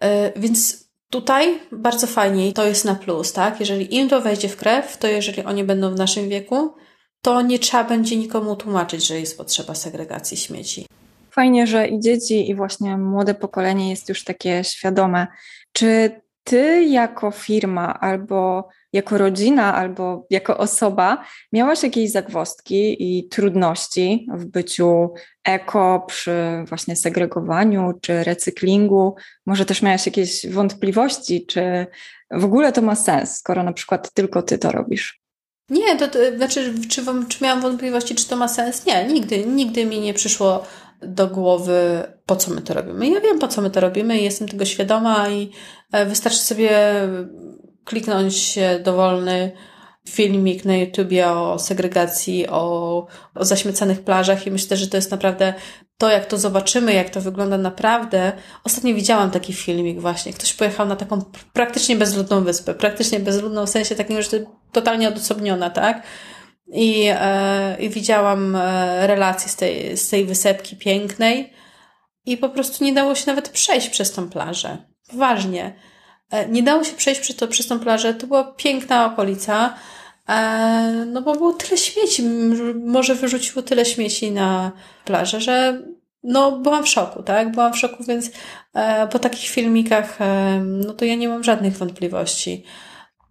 E, 0.00 0.32
więc 0.40 0.88
tutaj 1.10 1.60
bardzo 1.72 2.06
fajnie 2.06 2.48
i 2.48 2.52
to 2.52 2.66
jest 2.66 2.84
na 2.84 2.94
plus, 2.94 3.32
tak? 3.32 3.60
Jeżeli 3.60 3.96
im 3.96 4.08
to 4.08 4.20
wejdzie 4.20 4.48
w 4.48 4.56
krew, 4.56 4.98
to 4.98 5.06
jeżeli 5.06 5.44
oni 5.44 5.64
będą 5.64 5.94
w 5.94 5.98
naszym 5.98 6.28
wieku, 6.28 6.74
to 7.22 7.42
nie 7.42 7.58
trzeba 7.58 7.84
będzie 7.84 8.16
nikomu 8.16 8.56
tłumaczyć, 8.56 9.06
że 9.06 9.20
jest 9.20 9.38
potrzeba 9.38 9.74
segregacji 9.74 10.36
śmieci. 10.36 10.86
Fajnie, 11.30 11.66
że 11.66 11.88
i 11.88 12.00
dzieci, 12.00 12.50
i 12.50 12.54
właśnie 12.54 12.96
młode 12.96 13.34
pokolenie 13.34 13.90
jest 13.90 14.08
już 14.08 14.24
takie 14.24 14.64
świadome. 14.64 15.26
Czy 15.72 16.20
ty 16.44 16.84
jako 16.84 17.30
firma 17.30 18.00
albo 18.00 18.68
jako 18.94 19.18
rodzina, 19.18 19.74
albo 19.74 20.26
jako 20.30 20.58
osoba 20.58 21.24
miałaś 21.52 21.82
jakieś 21.82 22.10
zagwozdki 22.10 22.96
i 22.98 23.28
trudności 23.28 24.26
w 24.34 24.44
byciu 24.44 25.10
eko 25.44 26.04
przy 26.08 26.64
właśnie 26.68 26.96
segregowaniu 26.96 27.92
czy 28.02 28.24
recyklingu? 28.24 29.14
Może 29.46 29.66
też 29.66 29.82
miałaś 29.82 30.06
jakieś 30.06 30.46
wątpliwości, 30.46 31.46
czy 31.46 31.86
w 32.30 32.44
ogóle 32.44 32.72
to 32.72 32.82
ma 32.82 32.94
sens, 32.94 33.36
skoro 33.36 33.62
na 33.62 33.72
przykład 33.72 34.12
tylko 34.12 34.42
ty 34.42 34.58
to 34.58 34.72
robisz? 34.72 35.20
Nie, 35.68 35.96
to, 35.96 36.08
to 36.08 36.18
znaczy, 36.36 36.74
czy, 36.88 37.02
czy 37.28 37.44
miałam 37.44 37.60
wątpliwości, 37.60 38.14
czy 38.14 38.28
to 38.28 38.36
ma 38.36 38.48
sens? 38.48 38.86
Nie, 38.86 39.04
nigdy, 39.04 39.46
nigdy 39.46 39.86
mi 39.86 40.00
nie 40.00 40.14
przyszło 40.14 40.64
do 41.02 41.28
głowy, 41.28 42.02
po 42.26 42.36
co 42.36 42.50
my 42.50 42.62
to 42.62 42.74
robimy. 42.74 43.08
Ja 43.08 43.20
wiem, 43.20 43.38
po 43.38 43.48
co 43.48 43.62
my 43.62 43.70
to 43.70 43.80
robimy 43.80 44.18
i 44.18 44.24
jestem 44.24 44.48
tego 44.48 44.64
świadoma 44.64 45.28
i 45.28 45.50
e, 45.92 46.06
wystarczy 46.06 46.38
sobie 46.38 46.70
kliknąć 47.84 48.58
dowolny 48.84 49.52
filmik 50.08 50.64
na 50.64 50.76
YouTubie 50.76 51.28
o 51.28 51.58
segregacji, 51.58 52.48
o, 52.48 53.06
o 53.34 53.44
zaśmiecanych 53.44 54.00
plażach 54.00 54.46
i 54.46 54.50
myślę, 54.50 54.76
że 54.76 54.88
to 54.88 54.96
jest 54.96 55.10
naprawdę 55.10 55.54
to, 55.98 56.10
jak 56.10 56.26
to 56.26 56.38
zobaczymy, 56.38 56.94
jak 56.94 57.10
to 57.10 57.20
wygląda 57.20 57.58
naprawdę. 57.58 58.32
Ostatnio 58.64 58.94
widziałam 58.94 59.30
taki 59.30 59.52
filmik 59.52 60.00
właśnie. 60.00 60.32
Ktoś 60.32 60.52
pojechał 60.54 60.86
na 60.86 60.96
taką 60.96 61.22
praktycznie 61.52 61.96
bezludną 61.96 62.44
wyspę. 62.44 62.74
Praktycznie 62.74 63.20
bezludną 63.20 63.66
w 63.66 63.70
sensie 63.70 63.94
takim, 63.94 64.22
że 64.22 64.30
to 64.30 64.36
totalnie 64.72 65.08
odosobniona, 65.08 65.70
tak? 65.70 66.02
I, 66.72 67.06
e, 67.10 67.76
i 67.80 67.88
widziałam 67.88 68.56
e, 68.56 69.06
relacje 69.06 69.48
z 69.48 69.56
tej, 69.56 69.96
z 69.96 70.08
tej 70.08 70.24
wysepki 70.24 70.76
pięknej 70.76 71.52
i 72.26 72.36
po 72.36 72.48
prostu 72.48 72.84
nie 72.84 72.92
dało 72.92 73.14
się 73.14 73.26
nawet 73.26 73.48
przejść 73.48 73.88
przez 73.88 74.12
tą 74.12 74.30
plażę. 74.30 74.78
Poważnie. 75.10 75.74
E, 76.34 76.48
nie 76.48 76.62
dało 76.62 76.84
się 76.84 76.96
przejść 76.96 77.20
przez, 77.20 77.36
to, 77.36 77.48
przez 77.48 77.66
tą 77.66 77.80
plażę. 77.80 78.14
To 78.14 78.26
była 78.26 78.44
piękna 78.44 79.06
okolica, 79.06 79.74
e, 80.28 81.04
no 81.06 81.22
bo 81.22 81.32
było 81.32 81.52
tyle 81.52 81.78
śmieci. 81.78 82.22
Może 82.84 83.14
wyrzuciło 83.14 83.62
tyle 83.62 83.84
śmieci 83.84 84.30
na 84.30 84.72
plażę, 85.04 85.40
że 85.40 85.82
no 86.22 86.52
byłam 86.52 86.84
w 86.84 86.88
szoku, 86.88 87.22
tak? 87.22 87.52
Byłam 87.52 87.72
w 87.72 87.78
szoku, 87.78 88.04
więc 88.04 88.30
e, 88.74 89.08
po 89.08 89.18
takich 89.18 89.50
filmikach 89.50 90.18
no 90.62 90.92
to 90.92 91.04
ja 91.04 91.14
nie 91.14 91.28
mam 91.28 91.44
żadnych 91.44 91.76
wątpliwości. 91.76 92.64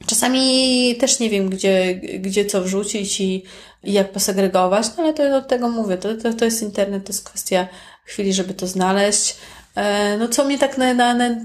Czasami 0.06 0.96
też 1.00 1.20
nie 1.20 1.30
wiem, 1.30 1.50
gdzie, 1.50 1.96
gdzie 1.96 2.46
co 2.46 2.62
wrzucić 2.62 3.22
i, 3.22 3.44
i 3.84 3.94
jak 3.94 4.12
posegregować, 4.12 4.88
no 4.98 5.04
ale 5.04 5.14
to 5.14 5.30
do 5.30 5.42
tego 5.42 5.70
mówię, 5.70 5.98
to, 5.98 6.16
to, 6.16 6.34
to 6.34 6.46
jest 6.46 6.64
internet, 6.64 7.04
to 7.04 7.10
jest 7.10 7.30
kwestia 7.30 7.68
chwili, 8.06 8.34
żeby 8.34 8.54
to 8.54 8.68
znaleźć. 8.68 9.36
E, 9.76 10.18
no 10.18 10.28
co 10.28 10.46
mnie 10.46 10.58
tak 10.58 10.78
na, 10.78 10.94
na, 10.94 11.14
na 11.14 11.36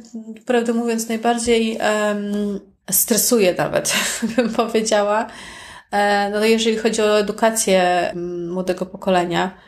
prawdę 0.46 0.72
mówiąc 0.72 1.08
najbardziej 1.08 1.78
um, 1.78 2.60
stresuje 2.90 3.54
nawet, 3.54 3.94
bym 4.36 4.52
powiedziała, 4.52 5.26
e, 5.90 6.30
no 6.30 6.44
jeżeli 6.44 6.76
chodzi 6.76 7.02
o 7.02 7.18
edukację 7.18 8.12
młodego 8.48 8.86
pokolenia, 8.86 9.58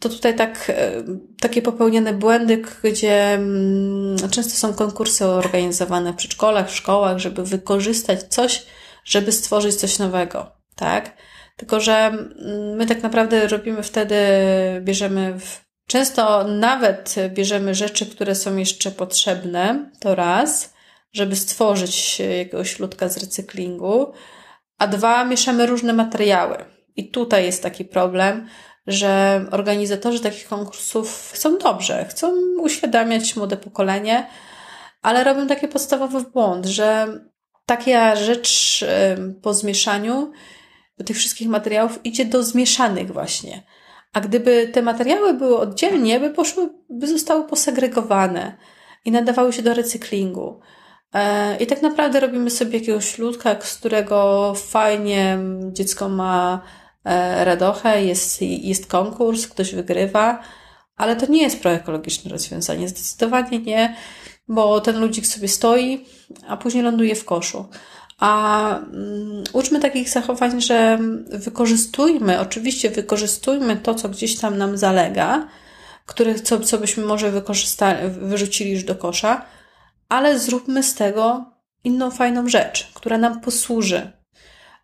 to 0.00 0.08
tutaj 0.08 0.36
tak, 0.36 0.70
e, 0.70 1.02
takie 1.40 1.62
popełniane 1.62 2.12
błędy, 2.12 2.62
gdzie 2.82 3.38
często 4.30 4.56
są 4.56 4.74
konkursy 4.74 5.26
organizowane 5.26 6.12
w 6.12 6.16
przedszkolach, 6.16 6.70
w 6.70 6.76
szkołach, 6.76 7.18
żeby 7.18 7.44
wykorzystać 7.44 8.22
coś, 8.22 8.66
żeby 9.04 9.32
stworzyć 9.32 9.74
coś 9.74 9.98
nowego, 9.98 10.52
tak? 10.76 11.16
Tylko, 11.56 11.80
że 11.80 12.12
my 12.76 12.86
tak 12.86 13.02
naprawdę 13.02 13.48
robimy 13.48 13.82
wtedy, 13.82 14.16
bierzemy 14.80 15.40
w, 15.40 15.63
często 15.94 16.44
nawet 16.44 17.14
bierzemy 17.28 17.74
rzeczy, 17.74 18.06
które 18.06 18.34
są 18.34 18.56
jeszcze 18.56 18.90
potrzebne, 18.90 19.90
to 20.00 20.14
raz, 20.14 20.74
żeby 21.12 21.36
stworzyć 21.36 22.20
jakiegoś 22.38 22.78
ludka 22.78 23.08
z 23.08 23.16
recyklingu, 23.16 24.12
a 24.78 24.86
dwa, 24.86 25.24
mieszamy 25.24 25.66
różne 25.66 25.92
materiały. 25.92 26.56
I 26.96 27.10
tutaj 27.10 27.44
jest 27.44 27.62
taki 27.62 27.84
problem, 27.84 28.48
że 28.86 29.44
organizatorzy 29.50 30.20
takich 30.20 30.48
konkursów 30.48 31.30
chcą 31.34 31.58
dobrze, 31.58 32.04
chcą 32.04 32.32
uświadamiać 32.60 33.36
młode 33.36 33.56
pokolenie, 33.56 34.26
ale 35.02 35.24
robią 35.24 35.46
taki 35.46 35.68
podstawowy 35.68 36.22
błąd, 36.22 36.66
że 36.66 37.06
taka 37.66 38.16
rzecz 38.16 38.84
po 39.42 39.54
zmieszaniu 39.54 40.32
tych 41.06 41.16
wszystkich 41.16 41.48
materiałów 41.48 42.00
idzie 42.04 42.24
do 42.24 42.42
zmieszanych 42.42 43.12
właśnie. 43.12 43.62
A 44.14 44.20
gdyby 44.20 44.68
te 44.72 44.82
materiały 44.82 45.34
były 45.34 45.58
oddzielnie, 45.58 46.20
by 46.20 46.30
poszły, 46.30 46.68
by 46.90 47.06
zostały 47.06 47.44
posegregowane 47.44 48.56
i 49.04 49.10
nadawały 49.10 49.52
się 49.52 49.62
do 49.62 49.74
recyklingu. 49.74 50.60
E, 51.14 51.56
I 51.56 51.66
tak 51.66 51.82
naprawdę 51.82 52.20
robimy 52.20 52.50
sobie 52.50 52.78
jakiegoś 52.78 53.18
ludka, 53.18 53.56
z 53.60 53.78
którego 53.78 54.52
fajnie 54.56 55.38
dziecko 55.72 56.08
ma 56.08 56.60
e, 57.04 57.44
radochę, 57.44 58.04
jest, 58.04 58.42
jest 58.42 58.86
konkurs, 58.86 59.46
ktoś 59.46 59.74
wygrywa, 59.74 60.42
ale 60.96 61.16
to 61.16 61.26
nie 61.26 61.42
jest 61.42 61.62
proekologiczne 61.62 62.30
rozwiązanie, 62.30 62.88
zdecydowanie 62.88 63.58
nie, 63.58 63.96
bo 64.48 64.80
ten 64.80 65.00
ludzik 65.00 65.26
sobie 65.26 65.48
stoi, 65.48 66.06
a 66.48 66.56
później 66.56 66.84
ląduje 66.84 67.14
w 67.14 67.24
koszu. 67.24 67.68
A 68.18 68.68
um, 68.78 69.44
uczmy 69.52 69.80
takich 69.80 70.08
zachowań, 70.08 70.60
że 70.60 70.98
wykorzystujmy, 71.30 72.40
oczywiście 72.40 72.90
wykorzystujmy 72.90 73.76
to, 73.76 73.94
co 73.94 74.08
gdzieś 74.08 74.36
tam 74.36 74.58
nam 74.58 74.78
zalega, 74.78 75.48
które, 76.06 76.34
co, 76.34 76.60
co 76.60 76.78
byśmy 76.78 77.04
może 77.04 77.30
wykorzystali, 77.30 77.98
wyrzucili 78.10 78.70
już 78.70 78.84
do 78.84 78.94
kosza, 78.94 79.44
ale 80.08 80.38
zróbmy 80.38 80.82
z 80.82 80.94
tego 80.94 81.44
inną 81.84 82.10
fajną 82.10 82.48
rzecz, 82.48 82.90
która 82.94 83.18
nam 83.18 83.40
posłuży, 83.40 84.12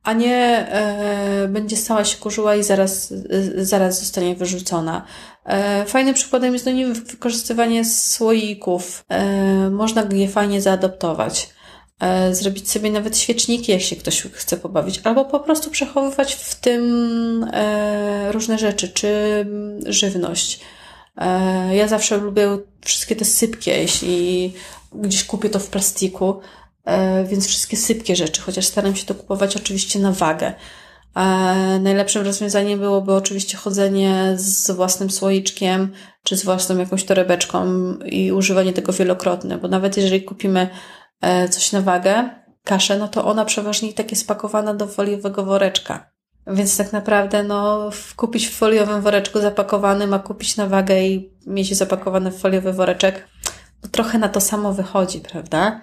a 0.03 0.13
nie 0.13 0.37
e, 0.37 1.49
będzie 1.49 1.77
stała 1.77 2.05
się 2.05 2.19
kurzuła 2.19 2.57
i 2.57 2.63
zaraz, 2.63 3.13
e, 3.59 3.65
zaraz 3.65 4.01
zostanie 4.01 4.35
wyrzucona. 4.35 5.05
E, 5.45 5.85
fajnym 5.85 6.15
przykładem 6.15 6.53
jest 6.53 6.67
no 6.67 6.73
nie 6.73 6.87
wykorzystywanie 6.87 7.85
słoików. 7.85 9.05
E, 9.09 9.71
można 9.71 10.03
je 10.13 10.29
fajnie 10.29 10.61
zaadoptować. 10.61 11.51
E, 12.00 12.35
zrobić 12.35 12.71
sobie 12.71 12.90
nawet 12.90 13.19
świeczniki, 13.19 13.73
jak 13.73 13.80
się 13.80 13.97
ktoś 13.97 14.23
chce 14.23 14.57
pobawić, 14.57 15.00
albo 15.04 15.25
po 15.25 15.40
prostu 15.40 15.71
przechowywać 15.71 16.35
w 16.35 16.54
tym 16.54 17.45
e, 17.52 18.33
różne 18.33 18.59
rzeczy, 18.59 18.88
czy 18.88 19.47
żywność. 19.87 20.61
E, 21.16 21.76
ja 21.76 21.88
zawsze 21.88 22.16
lubię 22.16 22.59
wszystkie 22.80 23.16
te 23.16 23.25
sypkie, 23.25 23.71
jeśli 23.71 24.52
gdzieś 24.92 25.25
kupię 25.25 25.50
to 25.50 25.59
w 25.59 25.66
plastiku, 25.66 26.40
więc 27.25 27.47
wszystkie 27.47 27.76
sypkie 27.76 28.16
rzeczy, 28.16 28.40
chociaż 28.40 28.66
staram 28.66 28.97
się 28.97 29.07
to 29.07 29.14
kupować 29.14 29.57
oczywiście 29.57 29.99
na 29.99 30.12
wagę. 30.12 30.52
Najlepszym 31.80 32.25
rozwiązaniem 32.25 32.80
byłoby 32.80 33.14
oczywiście 33.14 33.57
chodzenie 33.57 34.33
z 34.37 34.71
własnym 34.71 35.11
słoiczkiem, 35.11 35.92
czy 36.23 36.37
z 36.37 36.45
własną 36.45 36.78
jakąś 36.78 37.04
torebeczką 37.04 37.66
i 37.99 38.33
używanie 38.33 38.73
tego 38.73 38.92
wielokrotne, 38.92 39.59
bo 39.59 39.69
nawet 39.69 39.97
jeżeli 39.97 40.23
kupimy 40.23 40.69
coś 41.50 41.73
na 41.73 41.81
wagę, 41.81 42.31
kaszę, 42.65 42.99
no 42.99 43.09
to 43.09 43.25
ona 43.25 43.45
przeważnie 43.45 43.93
tak 43.93 44.11
jest 44.11 44.23
spakowana 44.23 44.75
do 44.75 44.87
foliowego 44.87 45.45
woreczka. 45.45 46.11
Więc 46.47 46.77
tak 46.77 46.93
naprawdę, 46.93 47.43
no, 47.43 47.91
kupić 48.17 48.49
w 48.49 48.57
foliowym 48.57 49.03
woreczku 49.03 49.41
zapakowanym, 49.41 50.15
a 50.15 50.19
kupić 50.19 50.57
na 50.57 50.67
wagę 50.67 51.00
i 51.00 51.33
mieć 51.47 51.77
zapakowany 51.77 52.31
w 52.31 52.39
foliowy 52.39 52.73
woreczek, 52.73 53.29
no 53.83 53.89
trochę 53.89 54.19
na 54.19 54.29
to 54.29 54.41
samo 54.41 54.73
wychodzi, 54.73 55.21
prawda? 55.21 55.81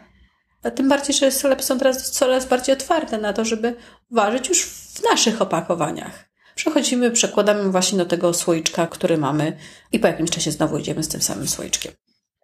A 0.63 0.71
tym 0.71 0.89
bardziej, 0.89 1.15
że 1.15 1.31
sklepy 1.31 1.63
są 1.63 1.79
teraz 1.79 2.11
coraz 2.11 2.45
bardziej 2.45 2.75
otwarte 2.75 3.17
na 3.17 3.33
to, 3.33 3.45
żeby 3.45 3.75
ważyć 4.11 4.49
już 4.49 4.65
w 4.65 5.03
naszych 5.03 5.41
opakowaniach. 5.41 6.29
Przechodzimy, 6.55 7.11
przekładamy 7.11 7.71
właśnie 7.71 7.97
do 7.97 8.05
tego 8.05 8.33
słoiczka, 8.33 8.87
który 8.87 9.17
mamy 9.17 9.57
i 9.91 9.99
po 9.99 10.07
jakimś 10.07 10.29
czasie 10.29 10.51
znowu 10.51 10.77
idziemy 10.77 11.03
z 11.03 11.07
tym 11.07 11.21
samym 11.21 11.47
słoiczkiem. 11.47 11.91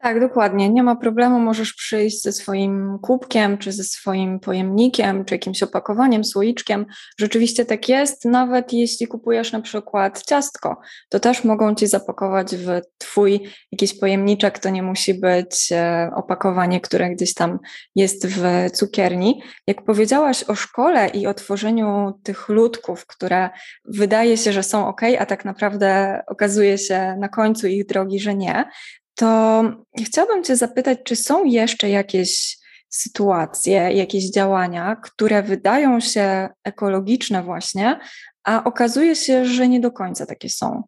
Tak, 0.04 0.20
dokładnie. 0.20 0.70
Nie 0.70 0.84
ma 0.84 0.96
problemu. 0.96 1.40
Możesz 1.40 1.74
przyjść 1.74 2.22
ze 2.22 2.32
swoim 2.32 3.00
kubkiem, 3.02 3.58
czy 3.58 3.72
ze 3.72 3.84
swoim 3.84 4.40
pojemnikiem, 4.40 5.26
czy 5.26 5.36
jakimś 5.36 5.64
opakowaniem, 5.64 6.24
słoiczkiem. 6.24 6.86
Rzeczywiście 7.20 7.66
tak 7.66 7.90
jest. 7.90 8.26
Nawet 8.26 8.74
jeśli 8.74 9.08
kupujesz 9.08 9.52
na 9.52 9.62
przykład 9.62 10.24
ciastko, 10.26 10.78
to 11.10 11.20
też 11.20 11.44
mogą 11.44 11.76
ci 11.76 11.88
zapakować 11.88 12.56
w 12.56 12.68
twój 12.98 13.50
jakiś 13.72 14.00
pojemniczek. 14.00 14.60
To 14.60 14.70
nie 14.70 14.84
musi 14.84 15.14
być 15.14 15.72
e, 15.72 16.10
opakowanie, 16.16 16.82
które 16.82 17.10
gdzieś 17.10 17.34
tam 17.34 17.60
jest 17.96 18.28
w 18.28 18.72
cukierni. 18.74 19.42
Jak 19.68 19.86
powiedziałaś 19.86 20.44
o 20.44 20.56
szkole 20.56 21.08
i 21.08 21.28
o 21.28 21.34
tworzeniu 21.34 22.20
tych 22.24 22.50
ludków, 22.50 23.06
które 23.06 23.50
wydaje 23.86 24.38
się, 24.38 24.54
że 24.54 24.64
są 24.64 24.88
ok, 24.88 25.02
a 25.20 25.26
tak 25.26 25.46
naprawdę 25.46 26.22
okazuje 26.28 26.78
się 26.78 27.16
na 27.20 27.30
końcu 27.30 27.68
ich 27.68 27.86
drogi, 27.86 28.20
że 28.20 28.36
nie, 28.36 28.66
to 29.16 29.64
chciałabym 30.06 30.44
Cię 30.44 30.56
zapytać, 30.56 31.00
czy 31.04 31.16
są 31.16 31.44
jeszcze 31.44 31.90
jakieś 31.90 32.58
sytuacje, 32.90 33.74
jakieś 33.74 34.32
działania, 34.32 34.96
które 34.96 35.44
wydają 35.44 36.00
się 36.00 36.50
ekologiczne 36.64 37.44
właśnie, 37.44 38.00
a 38.44 38.64
okazuje 38.64 39.16
się, 39.16 39.46
że 39.46 39.68
nie 39.68 39.80
do 39.80 39.92
końca 39.92 40.26
takie 40.26 40.50
są? 40.50 40.84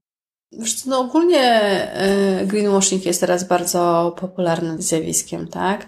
No 0.85 0.99
ogólnie 0.99 1.41
e, 1.41 2.45
greenwashing 2.45 3.05
jest 3.05 3.19
teraz 3.19 3.47
bardzo 3.47 4.15
popularnym 4.19 4.81
zjawiskiem, 4.81 5.47
tak? 5.47 5.87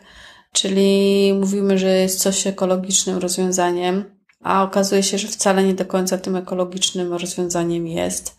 Czyli 0.51 1.33
mówimy, 1.39 1.77
że 1.77 1.89
jest 1.89 2.19
coś 2.19 2.47
ekologicznym 2.47 3.17
rozwiązaniem, 3.17 4.17
a 4.43 4.63
okazuje 4.63 5.03
się, 5.03 5.17
że 5.17 5.27
wcale 5.27 5.63
nie 5.63 5.73
do 5.73 5.85
końca 5.85 6.17
tym 6.17 6.35
ekologicznym 6.35 7.13
rozwiązaniem 7.13 7.87
jest. 7.87 8.37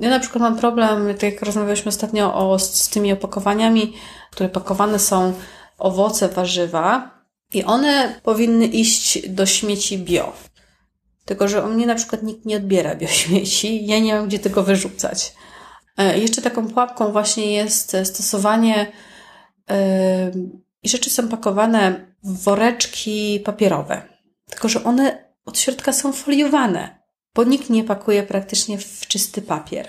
Ja 0.00 0.10
na 0.10 0.20
przykład 0.20 0.42
mam 0.42 0.58
problem, 0.58 1.06
tak 1.14 1.22
jak 1.22 1.42
rozmawialiśmy 1.42 1.88
ostatnio 1.88 2.34
o, 2.34 2.58
z 2.58 2.88
tymi 2.88 3.12
opakowaniami, 3.12 3.92
które 4.30 4.48
pakowane 4.48 4.98
są 4.98 5.32
owoce, 5.78 6.28
warzywa 6.28 7.10
i 7.54 7.64
one 7.64 8.20
powinny 8.22 8.66
iść 8.66 9.28
do 9.28 9.46
śmieci 9.46 9.98
bio. 9.98 10.32
Tylko, 11.24 11.48
że 11.48 11.62
u 11.62 11.68
mnie 11.68 11.86
na 11.86 11.94
przykład 11.94 12.22
nikt 12.22 12.44
nie 12.44 12.56
odbiera 12.56 12.94
biośmieci, 12.94 13.80
ja 13.86 13.98
nie 13.98 14.14
mam 14.14 14.28
gdzie 14.28 14.38
tego 14.38 14.62
wyrzucać. 14.62 15.34
E, 15.98 16.18
jeszcze 16.18 16.42
taką 16.42 16.68
pułapką 16.68 17.12
właśnie 17.12 17.52
jest 17.52 17.96
stosowanie 18.04 18.92
i 20.82 20.88
rzeczy 20.88 21.10
są 21.10 21.28
pakowane 21.28 22.06
w 22.24 22.44
woreczki 22.44 23.40
papierowe. 23.44 24.02
Tylko, 24.50 24.68
że 24.68 24.84
one 24.84 25.24
od 25.44 25.58
środka 25.58 25.92
są 25.92 26.12
foliowane 26.12 27.03
bo 27.34 27.44
nikt 27.44 27.70
nie 27.70 27.84
pakuje 27.84 28.22
praktycznie 28.22 28.78
w 28.78 29.06
czysty 29.06 29.42
papier. 29.42 29.88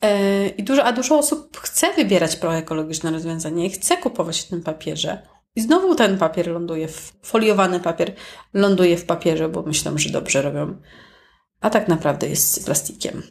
E, 0.00 0.48
I 0.48 0.62
dużo, 0.62 0.84
a 0.84 0.92
dużo 0.92 1.18
osób 1.18 1.56
chce 1.56 1.92
wybierać 1.92 2.36
proekologiczne 2.36 3.10
rozwiązanie 3.10 3.66
i 3.66 3.70
chce 3.70 3.96
kupować 3.96 4.40
w 4.40 4.48
tym 4.48 4.62
papierze. 4.62 5.22
I 5.56 5.60
znowu 5.60 5.94
ten 5.94 6.18
papier 6.18 6.48
ląduje, 6.48 6.88
w, 6.88 7.12
foliowany 7.22 7.80
papier 7.80 8.14
ląduje 8.54 8.96
w 8.96 9.04
papierze, 9.04 9.48
bo 9.48 9.62
myślą, 9.62 9.98
że 9.98 10.10
dobrze 10.10 10.42
robią. 10.42 10.76
A 11.60 11.70
tak 11.70 11.88
naprawdę 11.88 12.28
jest 12.28 12.64
plastikiem. 12.64 13.22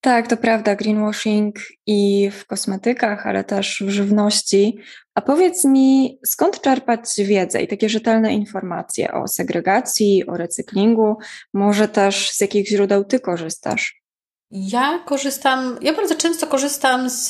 Tak, 0.00 0.28
to 0.28 0.36
prawda, 0.36 0.76
greenwashing 0.76 1.56
i 1.86 2.30
w 2.30 2.46
kosmetykach, 2.46 3.26
ale 3.26 3.44
też 3.44 3.82
w 3.86 3.90
żywności. 3.90 4.78
A 5.18 5.20
powiedz 5.20 5.64
mi, 5.64 6.18
skąd 6.26 6.60
czerpać 6.60 7.00
wiedzę 7.18 7.62
i 7.62 7.68
takie 7.68 7.88
rzetelne 7.88 8.34
informacje 8.34 9.12
o 9.12 9.28
segregacji, 9.28 10.26
o 10.26 10.36
recyklingu? 10.36 11.16
Może 11.54 11.88
też 11.88 12.30
z 12.30 12.40
jakich 12.40 12.68
źródeł 12.68 13.04
ty 13.04 13.20
korzystasz? 13.20 14.02
Ja 14.50 14.98
korzystam, 15.06 15.78
ja 15.82 15.92
bardzo 15.92 16.14
często 16.14 16.46
korzystam 16.46 17.10
z, 17.10 17.28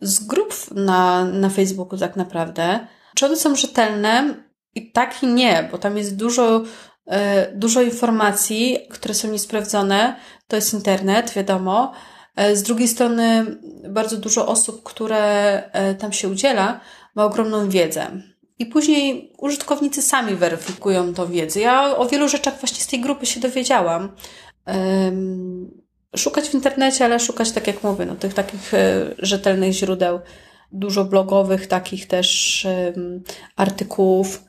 z 0.00 0.26
grup 0.26 0.54
na, 0.70 1.24
na 1.24 1.48
Facebooku, 1.48 1.98
tak 1.98 2.16
naprawdę. 2.16 2.86
Czy 3.14 3.26
one 3.26 3.36
są 3.36 3.56
rzetelne? 3.56 4.34
I 4.74 4.92
tak 4.92 5.22
i 5.22 5.26
nie, 5.26 5.68
bo 5.72 5.78
tam 5.78 5.96
jest 5.96 6.16
dużo 6.16 6.62
E, 7.06 7.52
dużo 7.52 7.82
informacji, 7.82 8.78
które 8.90 9.14
są 9.14 9.28
niesprawdzone. 9.30 10.16
To 10.48 10.56
jest 10.56 10.74
internet, 10.74 11.30
wiadomo. 11.30 11.92
E, 12.36 12.56
z 12.56 12.62
drugiej 12.62 12.88
strony, 12.88 13.46
bardzo 13.88 14.16
dużo 14.16 14.46
osób, 14.46 14.82
które 14.82 15.22
e, 15.72 15.94
tam 15.94 16.12
się 16.12 16.28
udziela, 16.28 16.80
ma 17.14 17.24
ogromną 17.24 17.68
wiedzę. 17.68 18.06
I 18.58 18.66
później 18.66 19.32
użytkownicy 19.38 20.02
sami 20.02 20.34
weryfikują 20.34 21.14
tą 21.14 21.26
wiedzę. 21.26 21.60
Ja 21.60 21.96
o 21.96 22.06
wielu 22.06 22.28
rzeczach 22.28 22.60
właśnie 22.60 22.84
z 22.84 22.86
tej 22.86 23.00
grupy 23.00 23.26
się 23.26 23.40
dowiedziałam. 23.40 24.12
Szukać 26.16 26.48
w 26.48 26.54
internecie, 26.54 27.04
ale 27.04 27.20
szukać, 27.20 27.52
tak 27.52 27.66
jak 27.66 27.82
mówię, 27.82 28.06
no, 28.06 28.14
tych 28.14 28.34
takich 28.34 28.72
rzetelnych 29.18 29.72
źródeł, 29.72 30.20
dużo 30.72 31.04
blogowych, 31.04 31.66
takich 31.66 32.06
też 32.06 32.66
artykułów 33.56 34.44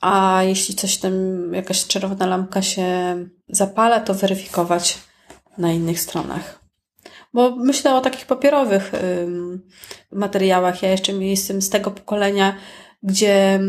a 0.00 0.42
jeśli 0.42 0.74
coś 0.74 0.96
tam, 0.96 1.12
jakaś 1.54 1.86
czerwona 1.86 2.26
lampka 2.26 2.62
się 2.62 3.16
zapala, 3.48 4.00
to 4.00 4.14
weryfikować 4.14 4.98
na 5.58 5.72
innych 5.72 6.00
stronach. 6.00 6.59
Bo 7.32 7.56
myślę 7.56 7.94
o 7.94 8.00
takich 8.00 8.26
papierowych 8.26 8.92
materiałach. 10.12 10.82
Ja 10.82 10.90
jeszcze 10.90 11.12
jestem 11.12 11.62
z 11.62 11.70
tego 11.70 11.90
pokolenia, 11.90 12.56
gdzie 13.02 13.60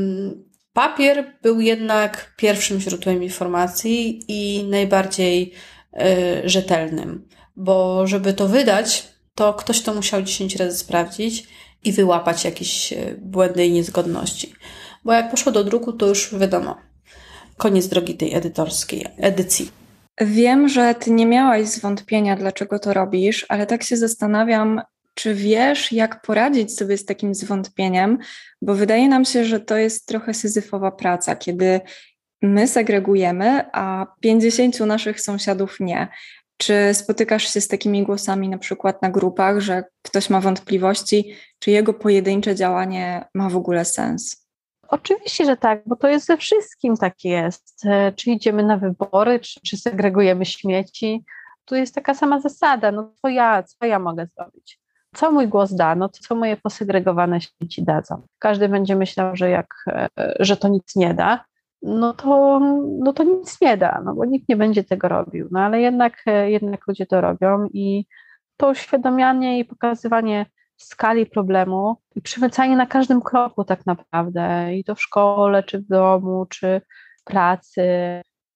papier 0.73 1.33
był 1.41 1.61
jednak 1.61 2.33
pierwszym 2.37 2.79
źródłem 2.79 3.23
informacji 3.23 4.25
i 4.27 4.63
najbardziej 4.63 5.53
y, 5.93 6.49
rzetelnym. 6.49 7.27
Bo 7.55 8.07
żeby 8.07 8.33
to 8.33 8.47
wydać, 8.47 9.07
to 9.35 9.53
ktoś 9.53 9.81
to 9.81 9.93
musiał 9.93 10.21
10 10.21 10.55
razy 10.55 10.77
sprawdzić 10.77 11.47
i 11.83 11.91
wyłapać 11.91 12.45
jakieś 12.45 12.93
y, 12.93 13.19
błędy 13.21 13.65
i 13.65 13.71
niezgodności. 13.71 14.53
Bo 15.05 15.13
jak 15.13 15.31
poszło 15.31 15.51
do 15.51 15.63
druku, 15.63 15.93
to 15.93 16.07
już 16.07 16.35
wiadomo, 16.35 16.77
koniec 17.57 17.87
drogi 17.87 18.15
tej 18.15 18.33
edytorskiej 18.33 19.05
edycji. 19.17 19.71
Wiem, 20.21 20.69
że 20.69 20.95
ty 20.95 21.11
nie 21.11 21.25
miałaś 21.25 21.67
zwątpienia, 21.67 22.35
dlaczego 22.35 22.79
to 22.79 22.93
robisz, 22.93 23.45
ale 23.49 23.65
tak 23.65 23.83
się 23.83 23.97
zastanawiam, 23.97 24.81
czy 25.13 25.33
wiesz, 25.35 25.91
jak 25.91 26.21
poradzić 26.21 26.77
sobie 26.77 26.97
z 26.97 27.05
takim 27.05 27.35
zwątpieniem, 27.35 28.17
bo 28.61 28.75
wydaje 28.75 29.09
nam 29.09 29.25
się, 29.25 29.45
że 29.45 29.59
to 29.59 29.77
jest 29.77 30.05
trochę 30.05 30.33
syzyfowa 30.33 30.91
praca, 30.91 31.35
kiedy 31.35 31.81
my 32.41 32.67
segregujemy, 32.67 33.63
a 33.73 34.05
50 34.19 34.79
naszych 34.79 35.21
sąsiadów 35.21 35.79
nie. 35.79 36.07
Czy 36.57 36.73
spotykasz 36.93 37.53
się 37.53 37.61
z 37.61 37.67
takimi 37.67 38.03
głosami 38.03 38.49
na 38.49 38.57
przykład 38.57 39.01
na 39.01 39.09
grupach, 39.09 39.59
że 39.59 39.83
ktoś 40.01 40.29
ma 40.29 40.41
wątpliwości, 40.41 41.35
czy 41.59 41.71
jego 41.71 41.93
pojedyncze 41.93 42.55
działanie 42.55 43.25
ma 43.33 43.49
w 43.49 43.55
ogóle 43.55 43.85
sens? 43.85 44.40
Oczywiście, 44.91 45.45
że 45.45 45.57
tak, 45.57 45.81
bo 45.85 45.95
to 45.95 46.07
jest 46.07 46.25
ze 46.25 46.37
wszystkim 46.37 46.97
tak 46.97 47.23
jest. 47.23 47.85
E, 47.85 48.11
czy 48.11 48.31
idziemy 48.31 48.63
na 48.63 48.77
wybory, 48.77 49.39
czy, 49.39 49.59
czy 49.61 49.77
segregujemy 49.77 50.45
śmieci. 50.45 51.25
Tu 51.65 51.75
jest 51.75 51.95
taka 51.95 52.13
sama 52.13 52.39
zasada, 52.39 52.91
no 52.91 53.13
co 53.21 53.27
ja, 53.27 53.63
co 53.63 53.85
ja 53.85 53.99
mogę 53.99 54.27
zrobić? 54.35 54.79
Co 55.15 55.31
mój 55.31 55.47
głos 55.47 55.73
da? 55.73 55.95
No 55.95 56.09
co 56.09 56.35
moje 56.35 56.57
posegregowane 56.57 57.41
śmieci 57.41 57.83
dadzą? 57.83 58.21
Każdy 58.39 58.69
będzie 58.69 58.95
myślał, 58.95 59.35
że, 59.35 59.49
jak, 59.49 59.67
e, 59.87 60.09
że 60.39 60.57
to 60.57 60.67
nic 60.67 60.95
nie 60.95 61.13
da, 61.13 61.45
no 61.81 62.13
to, 62.13 62.59
no 62.99 63.13
to 63.13 63.23
nic 63.23 63.61
nie 63.61 63.77
da, 63.77 64.01
no 64.05 64.15
bo 64.15 64.25
nikt 64.25 64.49
nie 64.49 64.55
będzie 64.55 64.83
tego 64.83 65.07
robił. 65.07 65.47
No 65.51 65.59
ale 65.59 65.81
jednak, 65.81 66.13
e, 66.25 66.51
jednak 66.51 66.87
ludzie 66.87 67.05
to 67.05 67.21
robią 67.21 67.67
i 67.73 68.05
to 68.57 68.69
uświadamianie 68.69 69.59
i 69.59 69.65
pokazywanie 69.65 70.45
skali 70.83 71.25
problemu 71.25 71.97
i 72.15 72.21
przemycanie 72.21 72.75
na 72.75 72.85
każdym 72.85 73.21
kroku 73.21 73.63
tak 73.63 73.85
naprawdę, 73.85 74.75
i 74.75 74.83
to 74.83 74.95
w 74.95 75.01
szkole, 75.01 75.63
czy 75.63 75.79
w 75.79 75.87
domu, 75.87 76.45
czy 76.49 76.81
w 77.21 77.23
pracy. 77.23 77.81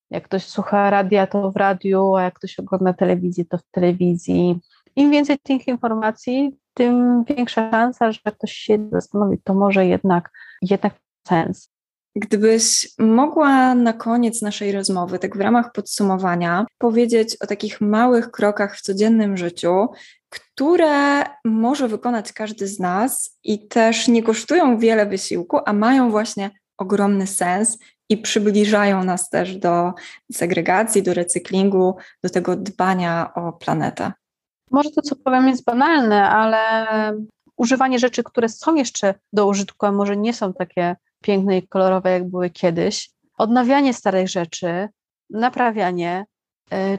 Jak 0.09 0.23
ktoś 0.23 0.45
słucha 0.45 0.89
radia, 0.89 1.27
to 1.27 1.51
w 1.51 1.55
radiu, 1.55 2.15
a 2.15 2.21
jak 2.21 2.33
ktoś 2.33 2.59
ogląda 2.59 2.93
telewizję, 2.93 3.45
to 3.45 3.57
w 3.57 3.63
telewizji. 3.71 4.59
Im 4.95 5.11
więcej 5.11 5.37
tych 5.43 5.67
informacji, 5.67 6.57
tym 6.73 7.23
większa 7.23 7.71
szansa, 7.71 8.11
że 8.11 8.19
ktoś 8.25 8.51
się 8.51 8.89
zastanowi, 8.91 9.37
to 9.43 9.53
może 9.53 9.85
jednak, 9.85 10.31
jednak 10.61 10.93
sens. 11.27 11.69
Gdybyś 12.15 12.89
mogła 12.99 13.75
na 13.75 13.93
koniec 13.93 14.41
naszej 14.41 14.71
rozmowy, 14.71 15.19
tak 15.19 15.37
w 15.37 15.41
ramach 15.41 15.71
podsumowania, 15.71 16.65
powiedzieć 16.77 17.37
o 17.41 17.47
takich 17.47 17.81
małych 17.81 18.31
krokach 18.31 18.77
w 18.77 18.81
codziennym 18.81 19.37
życiu, 19.37 19.87
które 20.35 21.23
może 21.45 21.87
wykonać 21.87 22.33
każdy 22.33 22.67
z 22.67 22.79
nas 22.79 23.39
i 23.43 23.67
też 23.67 24.07
nie 24.07 24.23
kosztują 24.23 24.77
wiele 24.77 25.05
wysiłku, 25.05 25.59
a 25.65 25.73
mają 25.73 26.11
właśnie 26.11 26.51
ogromny 26.77 27.27
sens 27.27 27.77
i 28.09 28.17
przybliżają 28.17 29.03
nas 29.03 29.29
też 29.29 29.57
do 29.57 29.93
segregacji, 30.31 31.03
do 31.03 31.13
recyklingu, 31.13 31.95
do 32.23 32.29
tego 32.29 32.55
dbania 32.55 33.33
o 33.33 33.53
planetę. 33.53 34.11
Może 34.71 34.91
to, 34.91 35.01
co 35.01 35.15
powiem, 35.15 35.47
jest 35.47 35.65
banalne, 35.65 36.29
ale 36.29 36.87
używanie 37.57 37.99
rzeczy, 37.99 38.23
które 38.23 38.49
są 38.49 38.75
jeszcze 38.75 39.13
do 39.33 39.47
użytku, 39.47 39.85
a 39.85 39.91
może 39.91 40.17
nie 40.17 40.33
są 40.33 40.53
takie 40.53 40.95
piękne 41.23 41.57
i 41.57 41.67
kolorowe, 41.67 42.11
jak 42.11 42.29
były 42.29 42.49
kiedyś, 42.49 43.09
odnawianie 43.37 43.93
starych 43.93 44.29
rzeczy, 44.29 44.89
naprawianie, 45.29 46.25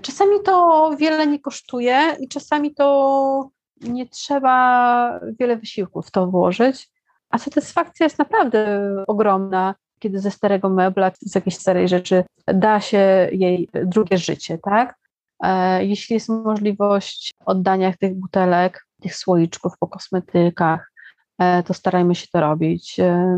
czasami 0.02 0.42
to 0.44 0.90
wiele 0.98 1.26
nie 1.26 1.40
kosztuje 1.40 2.16
i 2.20 2.28
czasami 2.28 2.74
to 2.74 3.50
nie 3.80 4.08
trzeba 4.08 5.20
wiele 5.40 5.56
wysiłku 5.56 6.02
w 6.02 6.10
to 6.10 6.26
włożyć, 6.26 6.90
a 7.30 7.38
satysfakcja 7.38 8.04
jest 8.04 8.18
naprawdę 8.18 8.80
ogromna, 9.06 9.74
kiedy 9.98 10.18
ze 10.18 10.30
starego 10.30 10.68
mebla, 10.68 11.10
z 11.20 11.34
jakiejś 11.34 11.56
starej 11.56 11.88
rzeczy 11.88 12.24
da 12.46 12.80
się 12.80 13.28
jej 13.32 13.68
drugie 13.84 14.18
życie, 14.18 14.58
tak? 14.58 14.98
E, 15.42 15.84
jeśli 15.84 16.14
jest 16.14 16.28
możliwość 16.28 17.34
oddania 17.46 17.92
tych 18.00 18.14
butelek, 18.14 18.86
tych 19.02 19.16
słoiczków 19.16 19.72
po 19.78 19.86
kosmetykach, 19.86 20.92
e, 21.38 21.62
to 21.62 21.74
starajmy 21.74 22.14
się 22.14 22.26
to 22.32 22.40
robić. 22.40 22.96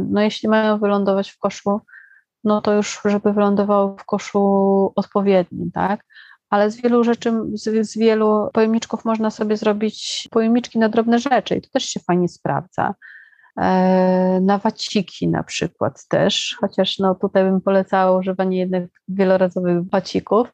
No 0.09 0.21
jeśli 0.21 0.49
mają 0.49 0.79
wylądować 0.79 1.31
w 1.31 1.39
koszu, 1.39 1.81
no 2.45 2.61
to 2.61 2.75
już 2.75 3.01
żeby 3.05 3.33
wylądował 3.33 3.97
w 3.97 4.05
koszu 4.05 4.93
odpowiednim, 4.97 5.71
tak? 5.71 6.05
Ale 6.51 6.71
z 6.71 6.77
wielu 6.83 7.05
rzeczy, 7.05 7.33
z, 7.53 7.89
z 7.91 7.99
wielu 7.99 8.49
pojemniczków 8.53 9.05
można 9.05 9.31
sobie 9.31 9.57
zrobić 9.57 10.29
pojemniczki 10.31 10.79
na 10.79 10.89
drobne 10.89 11.19
rzeczy 11.19 11.57
i 11.57 11.63
to 11.63 11.69
też 11.71 11.85
się 11.85 12.01
fajnie 12.01 12.29
sprawdza. 12.29 12.95
E, 13.59 14.41
na 14.41 14.59
waciki 14.59 15.29
na 15.29 15.43
przykład 15.43 16.07
też, 16.09 16.57
chociaż 16.61 16.99
no 16.99 17.15
tutaj 17.15 17.45
bym 17.45 17.61
polecała 17.61 18.19
używanie 18.19 18.59
jednak 18.59 18.85
wielorazowych 19.09 19.91
wacików 19.91 20.49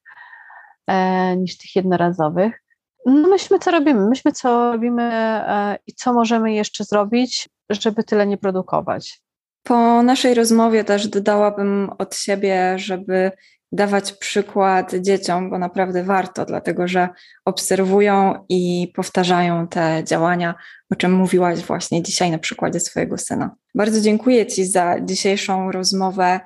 e, 0.87 1.37
niż 1.37 1.59
tych 1.59 1.77
jednorazowych. 1.77 2.63
No 3.07 3.29
myślmy, 3.29 3.59
co 3.59 3.71
robimy, 3.71 4.09
myślmy, 4.09 4.33
co 4.33 4.73
robimy 4.73 5.03
e, 5.13 5.79
i 5.87 5.93
co 5.93 6.13
możemy 6.13 6.53
jeszcze 6.53 6.85
zrobić, 6.85 7.49
żeby 7.71 8.05
tyle 8.05 8.27
nie 8.27 8.39
produkować. 8.39 9.24
Po 9.65 10.03
naszej 10.03 10.35
rozmowie 10.35 10.85
też 10.85 11.09
dodałabym 11.09 11.91
od 11.99 12.17
siebie, 12.17 12.79
żeby 12.79 13.31
dawać 13.73 14.13
przykład 14.13 14.95
dzieciom, 14.95 15.51
bo 15.51 15.59
naprawdę 15.59 16.05
warto, 16.05 16.45
dlatego 16.45 16.89
że 16.89 17.09
obserwują 17.45 18.45
i 18.49 18.93
powtarzają 18.95 19.69
te 19.69 20.03
działania, 20.05 20.55
o 20.91 20.95
czym 20.95 21.13
mówiłaś 21.13 21.61
właśnie 21.61 22.03
dzisiaj 22.03 22.31
na 22.31 22.39
przykładzie 22.39 22.81
swojego 22.81 23.19
syna. 23.19 23.55
Bardzo 23.75 24.01
dziękuję 24.01 24.47
Ci 24.47 24.67
za 24.67 25.01
dzisiejszą 25.01 25.73
rozmowę 25.73 26.41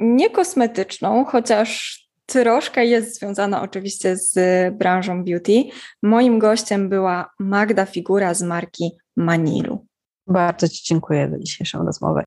niekosmetyczną, 0.00 1.24
chociaż 1.24 2.00
troszkę 2.26 2.86
jest 2.86 3.18
związana 3.18 3.62
oczywiście 3.62 4.16
z 4.16 4.34
branżą 4.74 5.24
beauty. 5.24 5.64
Moim 6.02 6.38
gościem 6.38 6.88
była 6.88 7.30
Magda 7.38 7.86
Figura 7.86 8.34
z 8.34 8.42
marki 8.42 8.90
Manilu. 9.16 9.86
Bardzo 10.26 10.68
Ci 10.68 10.84
dziękuję 10.84 11.30
za 11.30 11.38
dzisiejszą 11.38 11.84
rozmowę. 11.84 12.24